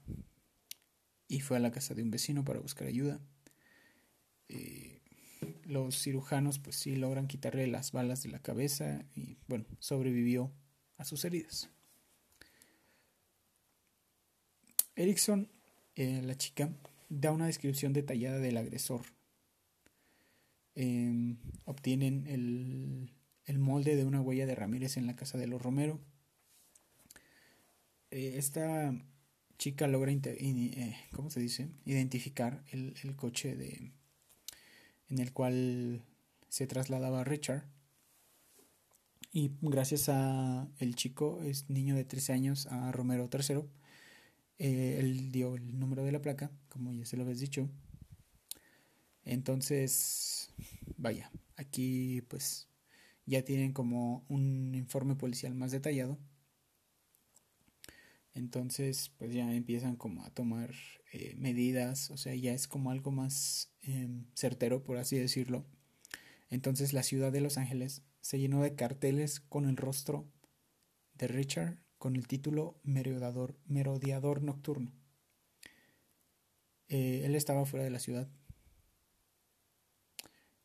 y 1.28 1.42
fue 1.42 1.58
a 1.58 1.60
la 1.60 1.72
casa 1.72 1.94
de 1.94 2.04
un 2.04 2.12
vecino 2.12 2.44
para 2.44 2.60
buscar 2.60 2.88
ayuda. 2.88 3.20
Eh, 4.50 4.97
los 5.68 6.02
cirujanos 6.02 6.60
pues 6.60 6.78
sí 6.78 6.96
logran 6.96 7.28
quitarle 7.28 7.68
las 7.68 7.92
balas 7.92 8.24
de 8.24 8.30
la 8.30 8.40
cabeza 8.40 9.06
y 9.16 9.38
bueno, 9.48 9.66
sobrevivió 9.80 10.52
a 10.98 11.06
sus 11.06 11.26
heridas. 11.26 11.70
Erickson, 14.96 15.50
eh, 15.96 16.22
la 16.24 16.36
chica, 16.36 16.72
da 17.10 17.32
una 17.32 17.46
descripción 17.46 17.94
detallada 17.94 18.40
del 18.40 18.58
agresor. 18.58 19.02
Em, 20.74 21.38
obtienen 21.66 22.26
el, 22.28 23.12
el, 23.46 23.60
molde 23.60 23.96
de 23.96 24.06
una 24.06 24.22
huella 24.22 24.46
de 24.46 24.56
Ramírez 24.56 24.98
en 24.98 25.06
la 25.06 25.16
casa 25.16 25.38
de 25.38 25.48
los 25.48 25.62
Romero. 25.62 26.00
Eh, 28.10 28.34
esta 28.38 28.94
chica 29.58 29.88
logra, 29.88 30.12
eh, 30.12 30.96
¿cómo 31.14 31.30
se 31.30 31.40
dice? 31.40 31.70
Identificar 31.86 32.64
el, 32.72 32.96
el 33.04 33.16
coche 33.16 33.56
de, 33.56 33.92
en 35.10 35.20
el 35.20 35.34
cual 35.34 36.04
se 36.50 36.68
trasladaba 36.68 37.24
Richard. 37.24 37.66
Y 39.32 39.52
gracias 39.62 40.10
a 40.10 40.68
el 40.80 40.96
chico, 40.96 41.42
es 41.44 41.70
niño 41.70 41.96
de 41.96 42.06
13 42.06 42.34
años, 42.34 42.68
a 42.68 42.92
Romero 42.92 43.30
III, 43.32 43.64
eh, 44.60 44.98
él 45.00 45.32
dio 45.32 45.56
el 45.56 45.80
número 45.80 46.04
de 46.04 46.12
la 46.12 46.22
placa, 46.22 46.52
como 46.70 46.94
ya 46.94 47.06
se 47.06 47.18
lo 47.18 47.24
habéis 47.24 47.40
dicho. 47.40 47.70
Entonces, 49.24 50.52
vaya, 50.98 51.32
aquí 51.58 52.22
pues 52.30 52.68
ya 53.26 53.44
tienen 53.44 53.74
como 53.74 54.26
un 54.30 54.74
informe 54.74 55.16
policial 55.16 55.54
más 55.54 55.72
detallado. 55.72 56.18
Entonces, 58.38 59.12
pues 59.18 59.34
ya 59.34 59.54
empiezan 59.54 59.96
como 59.96 60.24
a 60.24 60.30
tomar 60.30 60.74
eh, 61.12 61.36
medidas, 61.38 62.12
o 62.12 62.18
sea, 62.18 62.36
ya 62.36 62.54
es 62.54 62.68
como 62.68 62.92
algo 62.92 63.12
más 63.12 63.72
Em, 63.88 64.26
certero, 64.36 64.84
por 64.84 64.98
así 64.98 65.18
decirlo. 65.18 65.66
Entonces 66.50 66.92
la 66.92 67.04
ciudad 67.04 67.32
de 67.32 67.40
Los 67.40 67.58
Ángeles 67.58 68.04
se 68.20 68.38
llenó 68.38 68.62
de 68.62 68.76
carteles 68.76 69.40
con 69.40 69.66
el 69.66 69.78
rostro 69.78 70.30
de 71.14 71.28
Richard 71.28 71.78
con 71.98 72.18
el 72.18 72.28
título 72.28 72.82
Merodeador, 72.84 73.58
Merodeador 73.66 74.44
Nocturno. 74.44 74.92
Eh, 76.90 77.22
él 77.24 77.34
estaba 77.36 77.66
fuera 77.66 77.86
de 77.86 77.92
la 77.92 78.00
ciudad. 78.00 78.30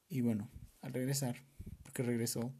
Y 0.08 0.20
bueno, 0.20 0.50
al 0.80 0.92
regresar, 0.92 1.46
porque 1.84 2.02
regresó, 2.02 2.52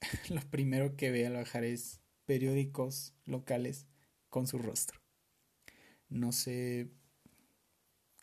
lo 0.30 0.40
primero 0.50 0.96
que 0.96 1.10
ve 1.10 1.26
al 1.26 1.34
bajar 1.34 1.64
es 1.64 1.99
periódicos 2.30 3.12
locales 3.26 3.88
con 4.28 4.46
su 4.46 4.58
rostro. 4.58 5.00
No 6.08 6.30
sé 6.30 6.88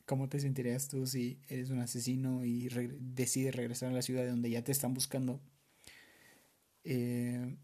cómo 0.05 0.29
te 0.29 0.39
sentirías 0.39 0.87
tú 0.87 1.05
si 1.05 1.41
eres 1.49 1.71
un 1.71 1.79
asesino 1.79 2.45
y 2.45 2.69
decides 3.01 3.53
regresar 3.53 3.89
a 3.89 3.91
la 3.91 4.01
ciudad 4.01 4.25
donde 4.25 4.49
ya 4.49 4.63
te 4.63 4.71
están 4.71 4.93
buscando. 4.93 5.41
Eh, 6.85 7.57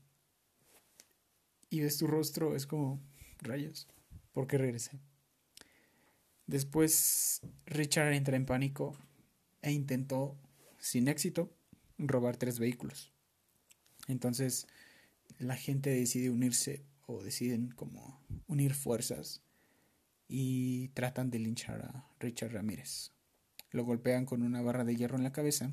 y 1.69 1.79
ves 1.79 1.97
tu 1.97 2.07
rostro, 2.07 2.57
es 2.57 2.67
como 2.67 3.01
rayos. 3.39 3.87
¿Por 4.33 4.45
qué 4.45 4.57
regresé? 4.57 4.99
Después 6.45 7.39
Richard 7.67 8.11
entra 8.11 8.35
en 8.35 8.45
pánico 8.45 8.97
e 9.61 9.71
intentó, 9.71 10.37
sin 10.77 11.07
éxito, 11.07 11.55
robar 11.97 12.35
tres 12.35 12.59
vehículos. 12.59 13.13
Entonces 14.09 14.67
la 15.43 15.57
gente 15.57 15.89
decide 15.89 16.29
unirse 16.29 16.85
o 17.05 17.21
deciden 17.21 17.69
como 17.71 18.21
unir 18.47 18.73
fuerzas 18.73 19.41
y 20.27 20.87
tratan 20.89 21.29
de 21.29 21.39
linchar 21.39 21.81
a 21.81 22.07
Richard 22.19 22.53
Ramírez. 22.53 23.11
Lo 23.71 23.83
golpean 23.83 24.25
con 24.25 24.41
una 24.41 24.61
barra 24.61 24.85
de 24.85 24.95
hierro 24.95 25.17
en 25.17 25.23
la 25.23 25.33
cabeza 25.33 25.71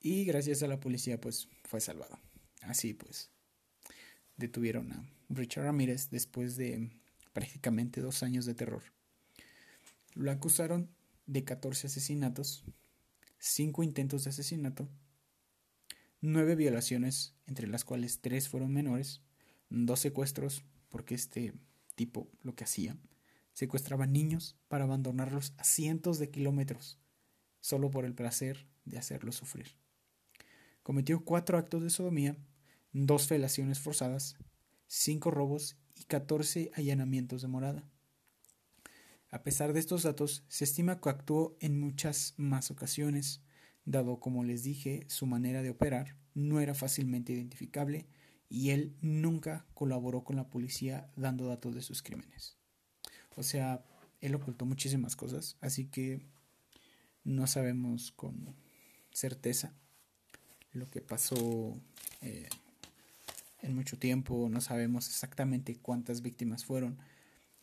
y 0.00 0.24
gracias 0.24 0.62
a 0.62 0.68
la 0.68 0.80
policía 0.80 1.20
pues 1.20 1.48
fue 1.64 1.80
salvado. 1.80 2.18
Así 2.62 2.94
pues 2.94 3.30
detuvieron 4.36 4.92
a 4.92 5.04
Richard 5.28 5.64
Ramírez 5.64 6.08
después 6.10 6.56
de 6.56 6.90
prácticamente 7.32 8.00
dos 8.00 8.22
años 8.22 8.46
de 8.46 8.54
terror. 8.54 8.82
Lo 10.14 10.30
acusaron 10.30 10.90
de 11.26 11.44
14 11.44 11.88
asesinatos, 11.88 12.64
5 13.38 13.82
intentos 13.82 14.24
de 14.24 14.30
asesinato, 14.30 14.88
9 16.20 16.56
violaciones, 16.56 17.34
entre 17.46 17.68
las 17.68 17.84
cuales 17.84 18.20
3 18.20 18.48
fueron 18.48 18.72
menores, 18.72 19.22
2 19.70 19.98
secuestros, 19.98 20.64
porque 20.88 21.14
este 21.14 21.52
tipo 21.94 22.30
lo 22.42 22.54
que 22.54 22.64
hacía, 22.64 22.96
secuestraba 23.52 24.06
niños 24.06 24.56
para 24.68 24.84
abandonarlos 24.84 25.52
a 25.58 25.64
cientos 25.64 26.18
de 26.18 26.30
kilómetros, 26.30 26.98
solo 27.60 27.90
por 27.90 28.04
el 28.04 28.14
placer 28.14 28.66
de 28.84 28.98
hacerlos 28.98 29.36
sufrir. 29.36 29.76
Cometió 30.82 31.24
4 31.24 31.58
actos 31.58 31.82
de 31.82 31.90
sodomía, 31.90 32.36
2 32.92 33.26
felaciones 33.26 33.78
forzadas, 33.78 34.36
5 34.86 35.30
robos 35.30 35.76
y 35.94 36.04
14 36.04 36.70
allanamientos 36.74 37.42
de 37.42 37.48
morada. 37.48 37.84
A 39.30 39.42
pesar 39.42 39.72
de 39.72 39.80
estos 39.80 40.04
datos, 40.04 40.44
se 40.48 40.64
estima 40.64 41.00
que 41.00 41.10
actuó 41.10 41.56
en 41.60 41.78
muchas 41.78 42.34
más 42.38 42.70
ocasiones, 42.70 43.42
dado 43.90 44.20
como 44.20 44.44
les 44.44 44.62
dije, 44.62 45.04
su 45.08 45.26
manera 45.26 45.62
de 45.62 45.70
operar 45.70 46.14
no 46.34 46.60
era 46.60 46.74
fácilmente 46.74 47.32
identificable 47.32 48.06
y 48.50 48.70
él 48.70 48.94
nunca 49.00 49.66
colaboró 49.74 50.24
con 50.24 50.36
la 50.36 50.48
policía 50.48 51.10
dando 51.16 51.46
datos 51.46 51.74
de 51.74 51.82
sus 51.82 52.02
crímenes. 52.02 52.56
O 53.36 53.42
sea, 53.42 53.84
él 54.20 54.34
ocultó 54.34 54.66
muchísimas 54.66 55.16
cosas, 55.16 55.56
así 55.60 55.86
que 55.86 56.20
no 57.24 57.46
sabemos 57.46 58.12
con 58.12 58.54
certeza 59.12 59.74
lo 60.72 60.90
que 60.90 61.00
pasó 61.00 61.80
eh, 62.20 62.48
en 63.62 63.74
mucho 63.74 63.98
tiempo, 63.98 64.48
no 64.50 64.60
sabemos 64.60 65.08
exactamente 65.08 65.76
cuántas 65.76 66.20
víctimas 66.20 66.64
fueron, 66.64 66.98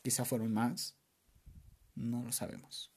quizá 0.02 0.26
fueron 0.26 0.54
más, 0.54 0.96
no 1.94 2.24
lo 2.24 2.32
sabemos. 2.32 2.95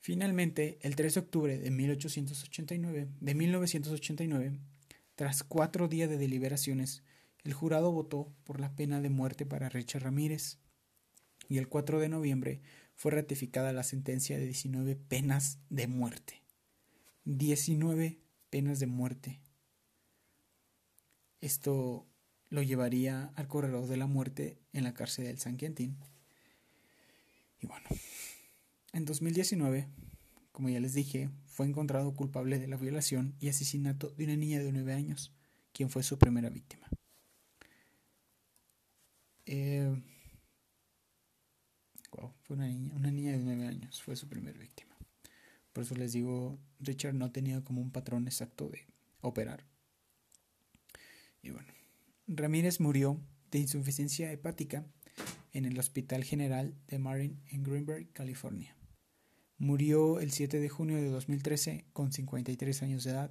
Finalmente, 0.00 0.78
el 0.82 0.96
3 0.96 1.14
de 1.14 1.20
octubre 1.20 1.58
de 1.58 1.70
1889, 1.70 3.08
de 3.20 3.34
1989, 3.34 4.58
tras 5.14 5.42
cuatro 5.42 5.88
días 5.88 6.08
de 6.08 6.16
deliberaciones, 6.16 7.02
el 7.44 7.52
jurado 7.52 7.92
votó 7.92 8.32
por 8.44 8.60
la 8.60 8.74
pena 8.74 9.00
de 9.00 9.10
muerte 9.10 9.44
para 9.44 9.68
Richard 9.68 10.02
Ramírez 10.02 10.58
y 11.48 11.58
el 11.58 11.68
4 11.68 12.00
de 12.00 12.08
noviembre 12.08 12.60
fue 12.94 13.12
ratificada 13.12 13.72
la 13.72 13.82
sentencia 13.82 14.38
de 14.38 14.44
19 14.44 14.96
penas 14.96 15.58
de 15.68 15.86
muerte. 15.86 16.42
19 17.24 18.18
penas 18.50 18.78
de 18.78 18.86
muerte. 18.86 19.40
Esto 21.40 22.06
lo 22.50 22.62
llevaría 22.62 23.32
al 23.36 23.48
corredor 23.48 23.86
de 23.86 23.96
la 23.96 24.06
muerte 24.06 24.58
en 24.72 24.84
la 24.84 24.94
cárcel 24.94 25.24
del 25.24 25.38
San 25.38 25.56
Quentin. 25.56 25.96
Y 27.60 27.66
bueno, 27.66 27.86
en 28.92 29.04
2019, 29.04 29.88
como 30.52 30.68
ya 30.68 30.80
les 30.80 30.94
dije, 30.94 31.30
fue 31.46 31.66
encontrado 31.66 32.14
culpable 32.14 32.58
de 32.58 32.66
la 32.68 32.76
violación 32.76 33.34
y 33.40 33.48
asesinato 33.48 34.10
de 34.10 34.24
una 34.24 34.36
niña 34.36 34.58
de 34.58 34.72
9 34.72 34.92
años, 34.92 35.32
quien 35.72 35.90
fue 35.90 36.02
su 36.02 36.18
primera 36.18 36.50
víctima. 36.50 36.88
Eh, 39.46 40.02
fue 42.42 42.56
una 42.56 42.66
niña, 42.66 42.94
una 42.96 43.10
niña 43.10 43.32
de 43.32 43.38
9 43.38 43.66
años, 43.66 44.02
fue 44.02 44.16
su 44.16 44.28
primera 44.28 44.58
víctima. 44.58 44.96
Por 45.72 45.84
eso 45.84 45.94
les 45.94 46.12
digo, 46.12 46.58
Richard 46.80 47.14
no 47.14 47.30
tenía 47.30 47.62
como 47.62 47.80
un 47.80 47.92
patrón 47.92 48.26
exacto 48.26 48.68
de 48.68 48.86
operar. 49.20 49.64
Y 51.42 51.50
bueno, 51.50 51.72
Ramírez 52.26 52.80
murió 52.80 53.20
de 53.50 53.60
insuficiencia 53.60 54.32
hepática 54.32 54.84
en 55.52 55.64
el 55.64 55.78
Hospital 55.78 56.24
General 56.24 56.74
de 56.88 56.98
Marin 56.98 57.40
en 57.46 57.62
Greenberg, 57.62 58.12
California. 58.12 58.76
Murió 59.60 60.20
el 60.20 60.32
7 60.32 60.58
de 60.58 60.70
junio 60.70 60.96
de 60.96 61.10
2013 61.10 61.84
con 61.92 62.12
53 62.12 62.82
años 62.82 63.04
de 63.04 63.10
edad. 63.10 63.30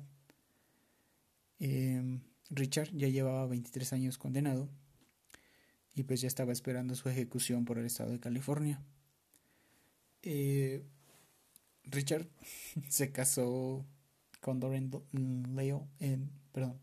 Em, 1.58 2.22
Richard 2.52 2.92
ya 2.94 3.08
llevaba 3.08 3.48
23 3.48 3.94
años 3.94 4.20
condenado 4.20 4.70
y 5.96 6.04
pues 6.04 6.22
ya 6.22 6.28
estaba 6.28 6.52
esperando 6.52 6.94
su 6.94 7.10
ejecución 7.10 7.66
por 7.66 7.80
el 7.80 7.88
estado 7.88 8.12
de 8.12 8.20
California. 8.20 8.80
Eh, 10.22 10.84
Richard 11.86 12.28
se 12.90 13.12
casó 13.12 13.84
con 14.40 14.60
Doreen 14.60 14.92
Leo 15.56 15.88
en, 15.98 16.30
perdón, 16.52 16.80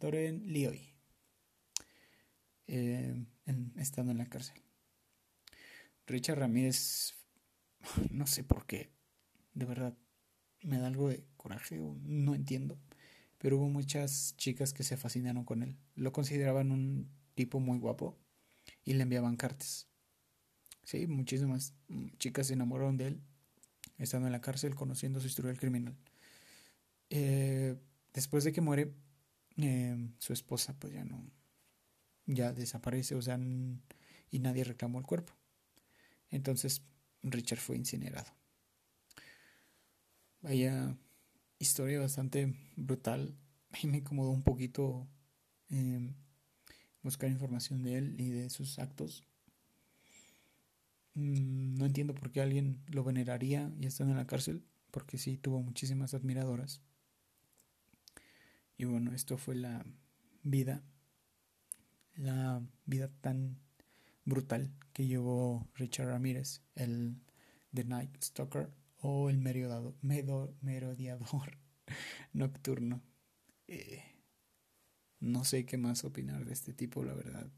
Doreen 0.00 0.52
Leoy, 0.52 0.92
eh, 2.66 3.24
estando 3.76 4.10
en 4.10 4.18
la 4.18 4.26
cárcel. 4.26 4.60
Richard 6.08 6.40
Ramírez, 6.40 7.14
no 8.10 8.26
sé 8.26 8.44
por 8.44 8.66
qué, 8.66 8.90
de 9.54 9.64
verdad, 9.64 9.96
me 10.62 10.78
da 10.78 10.86
algo 10.88 11.08
de 11.08 11.24
coraje, 11.36 11.78
no 11.78 12.34
entiendo, 12.34 12.78
pero 13.38 13.58
hubo 13.58 13.68
muchas 13.68 14.34
chicas 14.36 14.72
que 14.72 14.82
se 14.82 14.96
fascinaron 14.96 15.44
con 15.44 15.62
él, 15.62 15.76
lo 15.94 16.12
consideraban 16.12 16.72
un 16.72 17.08
tipo 17.34 17.60
muy 17.60 17.78
guapo 17.78 18.16
y 18.84 18.94
le 18.94 19.02
enviaban 19.02 19.36
cartas. 19.36 19.88
Sí, 20.82 21.06
muchísimas 21.06 21.74
chicas 22.18 22.46
se 22.46 22.54
enamoraron 22.54 22.96
de 22.96 23.08
él 23.08 23.20
estando 23.98 24.26
en 24.26 24.32
la 24.32 24.40
cárcel, 24.40 24.74
conociendo 24.74 25.20
su 25.20 25.26
historial 25.26 25.58
criminal. 25.58 25.94
Eh, 27.10 27.76
después 28.14 28.44
de 28.44 28.52
que 28.52 28.60
muere, 28.60 28.94
eh, 29.56 29.96
su 30.18 30.32
esposa 30.32 30.78
pues 30.78 30.92
ya 30.92 31.04
no, 31.04 31.30
ya 32.26 32.52
desaparece, 32.52 33.14
o 33.14 33.22
sea, 33.22 33.38
y 34.30 34.38
nadie 34.38 34.64
reclamó 34.64 34.98
el 34.98 35.06
cuerpo. 35.06 35.34
Entonces 36.30 36.82
Richard 37.22 37.58
fue 37.60 37.76
incinerado. 37.76 38.32
Vaya 40.40 40.96
historia 41.58 42.00
bastante 42.00 42.54
brutal. 42.76 43.36
Y 43.82 43.86
me 43.86 43.98
incomodó 43.98 44.30
un 44.30 44.42
poquito 44.42 45.06
em, 45.68 46.14
buscar 47.02 47.30
información 47.30 47.82
de 47.82 47.98
él 47.98 48.14
y 48.18 48.30
de 48.30 48.48
sus 48.48 48.78
actos. 48.78 49.24
Mm, 51.14 51.76
no 51.76 51.84
entiendo 51.84 52.14
por 52.14 52.30
qué 52.30 52.40
alguien 52.40 52.82
lo 52.86 53.04
veneraría 53.04 53.70
y 53.78 53.86
está 53.86 54.04
en 54.04 54.16
la 54.16 54.26
cárcel, 54.26 54.64
porque 54.90 55.18
sí 55.18 55.36
tuvo 55.36 55.60
muchísimas 55.60 56.14
admiradoras. 56.14 56.80
Y 58.78 58.84
bueno, 58.84 59.12
esto 59.12 59.36
fue 59.36 59.54
la 59.56 59.84
vida, 60.44 60.82
la 62.14 62.62
vida 62.86 63.10
tan 63.20 63.58
brutal 64.28 64.70
que 64.92 65.06
llevó 65.06 65.66
Richard 65.74 66.08
Ramírez, 66.08 66.62
el 66.74 67.16
The 67.72 67.84
Night 67.84 68.22
Stalker 68.22 68.70
o 69.00 69.30
el 69.30 69.38
merodeador 69.38 71.58
nocturno. 72.32 73.02
Eh, 73.66 74.02
no 75.20 75.44
sé 75.44 75.64
qué 75.64 75.78
más 75.78 76.04
opinar 76.04 76.44
de 76.44 76.52
este 76.52 76.74
tipo, 76.74 77.02
la 77.02 77.14
verdad. 77.14 77.50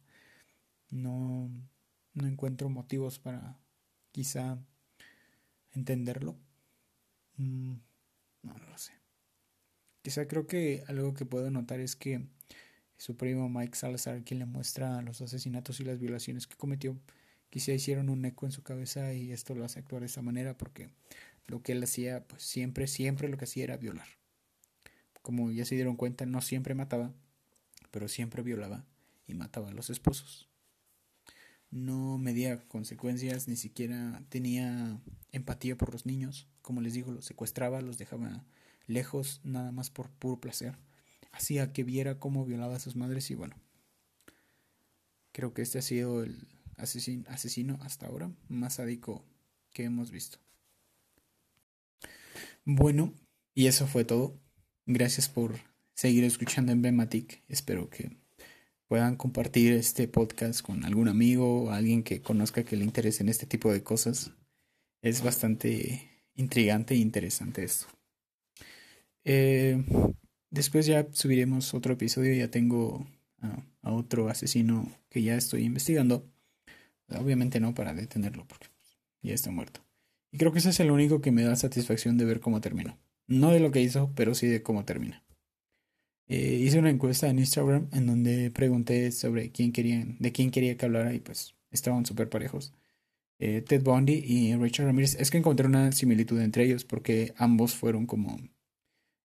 No, 0.90 1.50
no 2.14 2.26
encuentro 2.26 2.68
motivos 2.68 3.18
para 3.18 3.58
quizá 4.12 4.58
entenderlo. 5.72 6.38
Mm, 7.36 7.74
no 8.42 8.58
lo 8.58 8.78
sé. 8.78 8.92
Quizá 10.02 10.26
creo 10.26 10.46
que 10.46 10.84
algo 10.86 11.14
que 11.14 11.26
puedo 11.26 11.50
notar 11.50 11.80
es 11.80 11.96
que 11.96 12.26
su 13.00 13.16
primo 13.16 13.48
Mike 13.48 13.78
Salazar, 13.78 14.22
quien 14.24 14.40
le 14.40 14.44
muestra 14.44 15.00
los 15.00 15.22
asesinatos 15.22 15.80
y 15.80 15.84
las 15.84 15.98
violaciones 15.98 16.46
que 16.46 16.56
cometió, 16.56 16.98
quizá 17.48 17.72
hicieron 17.72 18.10
un 18.10 18.22
eco 18.26 18.44
en 18.44 18.52
su 18.52 18.62
cabeza 18.62 19.14
y 19.14 19.32
esto 19.32 19.54
lo 19.54 19.64
hace 19.64 19.78
actuar 19.78 20.00
de 20.00 20.06
esa 20.06 20.20
manera 20.20 20.58
porque 20.58 20.90
lo 21.46 21.62
que 21.62 21.72
él 21.72 21.82
hacía, 21.82 22.22
pues 22.28 22.42
siempre, 22.42 22.86
siempre 22.86 23.30
lo 23.30 23.38
que 23.38 23.46
hacía 23.46 23.64
era 23.64 23.78
violar. 23.78 24.06
Como 25.22 25.50
ya 25.50 25.64
se 25.64 25.76
dieron 25.76 25.96
cuenta, 25.96 26.26
no 26.26 26.42
siempre 26.42 26.74
mataba, 26.74 27.14
pero 27.90 28.06
siempre 28.06 28.42
violaba 28.42 28.84
y 29.26 29.32
mataba 29.32 29.70
a 29.70 29.72
los 29.72 29.88
esposos. 29.88 30.50
no 31.70 32.18
medía 32.18 32.60
consecuencias, 32.68 33.48
ni 33.48 33.56
siquiera 33.56 34.22
tenía 34.28 35.00
empatía 35.32 35.76
por 35.78 35.92
los 35.92 36.04
niños. 36.04 36.48
Como 36.60 36.82
les 36.82 36.92
digo, 36.92 37.12
los 37.12 37.24
secuestraba, 37.24 37.80
los 37.80 37.96
dejaba 37.96 38.44
lejos, 38.86 39.40
nada 39.42 39.72
más 39.72 39.88
por 39.88 40.10
puro 40.10 40.38
placer. 40.38 40.76
Hacía 41.32 41.72
que 41.72 41.84
viera 41.84 42.18
cómo 42.18 42.44
violaba 42.44 42.76
a 42.76 42.80
sus 42.80 42.96
madres 42.96 43.30
y 43.30 43.34
bueno, 43.34 43.56
creo 45.32 45.54
que 45.54 45.62
este 45.62 45.78
ha 45.78 45.82
sido 45.82 46.22
el 46.22 46.48
asesino, 46.76 47.24
asesino 47.28 47.78
hasta 47.82 48.06
ahora 48.06 48.30
más 48.48 48.74
sádico 48.74 49.24
que 49.72 49.84
hemos 49.84 50.10
visto. 50.10 50.38
Bueno, 52.64 53.14
y 53.54 53.66
eso 53.66 53.86
fue 53.86 54.04
todo. 54.04 54.38
Gracias 54.86 55.28
por 55.28 55.58
seguir 55.94 56.24
escuchando 56.24 56.72
Emblematic. 56.72 57.42
Espero 57.48 57.88
que 57.90 58.16
puedan 58.88 59.16
compartir 59.16 59.72
este 59.72 60.08
podcast 60.08 60.62
con 60.62 60.84
algún 60.84 61.08
amigo 61.08 61.64
o 61.64 61.70
alguien 61.70 62.02
que 62.02 62.22
conozca 62.22 62.64
que 62.64 62.76
le 62.76 62.84
interese 62.84 63.22
en 63.22 63.28
este 63.28 63.46
tipo 63.46 63.72
de 63.72 63.82
cosas. 63.82 64.32
Es 65.02 65.22
bastante 65.22 66.10
intrigante 66.34 66.94
e 66.94 66.98
interesante 66.98 67.64
esto. 67.64 67.86
Eh, 69.24 69.82
después 70.50 70.86
ya 70.86 71.06
subiremos 71.12 71.74
otro 71.74 71.94
episodio. 71.94 72.34
Ya 72.34 72.50
tengo 72.50 73.06
a, 73.40 73.92
otro 73.92 74.28
asesino 74.28 74.90
que 75.08 75.22
ya 75.22 75.36
estoy 75.36 75.64
investigando. 75.64 76.26
Obviamente 77.08 77.60
no 77.60 77.74
para 77.74 77.94
detenerlo 77.94 78.46
porque 78.46 78.68
ya 79.22 79.34
está 79.34 79.50
muerto. 79.50 79.80
Y 80.30 80.38
creo 80.38 80.52
que 80.52 80.60
ese 80.60 80.70
es 80.70 80.80
el 80.80 80.90
único 80.90 81.20
que 81.20 81.32
me 81.32 81.42
da 81.42 81.56
satisfacción 81.56 82.16
de 82.18 82.24
ver 82.24 82.40
cómo 82.40 82.60
terminó. 82.60 82.98
No 83.26 83.50
de 83.50 83.60
lo 83.60 83.70
que 83.72 83.80
hizo, 83.80 84.12
pero 84.14 84.34
sí 84.34 84.46
de 84.46 84.62
cómo 84.62 84.84
termina. 84.84 85.24
Eh, 86.28 86.60
hice 86.62 86.78
una 86.78 86.90
encuesta 86.90 87.28
en 87.28 87.40
Instagram 87.40 87.88
en 87.92 88.06
donde 88.06 88.52
pregunté 88.52 89.10
sobre 89.10 89.50
quién 89.50 89.72
querían, 89.72 90.16
de 90.20 90.30
quién 90.30 90.52
quería 90.52 90.76
que 90.76 90.86
hablara 90.86 91.12
y 91.12 91.18
pues 91.18 91.56
estaban 91.72 92.06
súper 92.06 92.28
parejos. 92.28 92.72
Eh, 93.40 93.62
Ted 93.62 93.82
Bundy 93.82 94.22
y 94.24 94.54
Richard 94.54 94.86
Ramirez. 94.86 95.16
Es 95.18 95.30
que 95.30 95.38
encontré 95.38 95.66
una 95.66 95.90
similitud 95.92 96.40
entre 96.40 96.64
ellos 96.64 96.84
porque 96.84 97.34
ambos 97.36 97.74
fueron 97.74 98.06
como... 98.06 98.38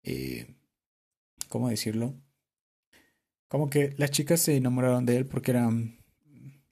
Eh, 0.03 0.47
¿Cómo 1.51 1.69
decirlo? 1.69 2.15
Como 3.49 3.69
que 3.69 3.93
las 3.99 4.13
chicas 4.13 4.41
se 4.41 4.57
enamoraron 4.57 5.05
de 5.05 5.17
él 5.17 5.27
porque 5.27 5.51
eran... 5.51 5.99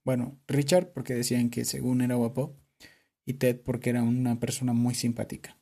Bueno, 0.04 0.38
Richard 0.46 0.92
porque 0.92 1.14
decían 1.14 1.50
que 1.50 1.64
según 1.64 2.00
era 2.00 2.14
guapo 2.14 2.56
y 3.26 3.34
Ted 3.34 3.60
porque 3.60 3.90
era 3.90 4.04
una 4.04 4.38
persona 4.38 4.72
muy 4.72 4.94
simpática. 4.94 5.58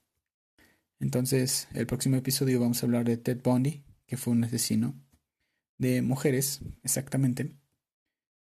Entonces, 1.01 1.67
el 1.73 1.87
próximo 1.87 2.17
episodio 2.17 2.61
vamos 2.61 2.83
a 2.83 2.87
hablar 2.87 3.07
de 3.07 3.17
Ted 3.17 3.41
Bundy 3.43 3.85
que 4.07 4.19
fue 4.19 4.35
un 4.35 4.45
asesino 4.45 4.95
de 5.79 6.03
mujeres, 6.03 6.61
exactamente. 6.83 7.57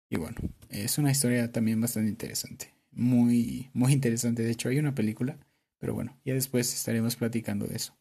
Y 0.10 0.18
bueno, 0.18 0.36
es 0.68 0.98
una 0.98 1.12
historia 1.12 1.50
también 1.50 1.80
bastante 1.80 2.10
interesante. 2.10 2.76
Muy, 2.92 3.70
muy 3.72 3.94
interesante. 3.94 4.44
De 4.44 4.52
hecho, 4.52 4.68
hay 4.68 4.80
una 4.80 4.94
película, 4.94 5.40
pero 5.78 5.94
bueno, 5.94 6.20
ya 6.26 6.34
después 6.34 6.74
estaremos 6.74 7.16
platicando 7.16 7.68
de 7.68 7.78
eso. 7.78 7.98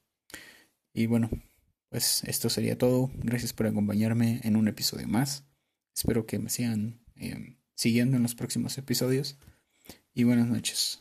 Y 0.93 1.07
bueno, 1.07 1.31
pues 1.89 2.23
esto 2.25 2.51
sería 2.51 2.79
todo. 2.79 3.11
Gracias 3.15 3.53
por 3.53 3.67
acompañarme 3.67 4.41
en 4.45 4.57
un 4.57 4.69
episodio 4.69 5.09
más. 5.09 5.45
Espero 5.95 6.27
que 6.27 6.39
me 6.39 6.51
sigan 6.51 7.01
eh, 7.17 7.57
siguiendo 7.75 8.17
en 8.17 8.23
los 8.23 8.35
próximos 8.35 8.77
episodios. 8.79 9.39
Y 10.15 10.25
buenas 10.25 10.49
noches. 10.49 10.99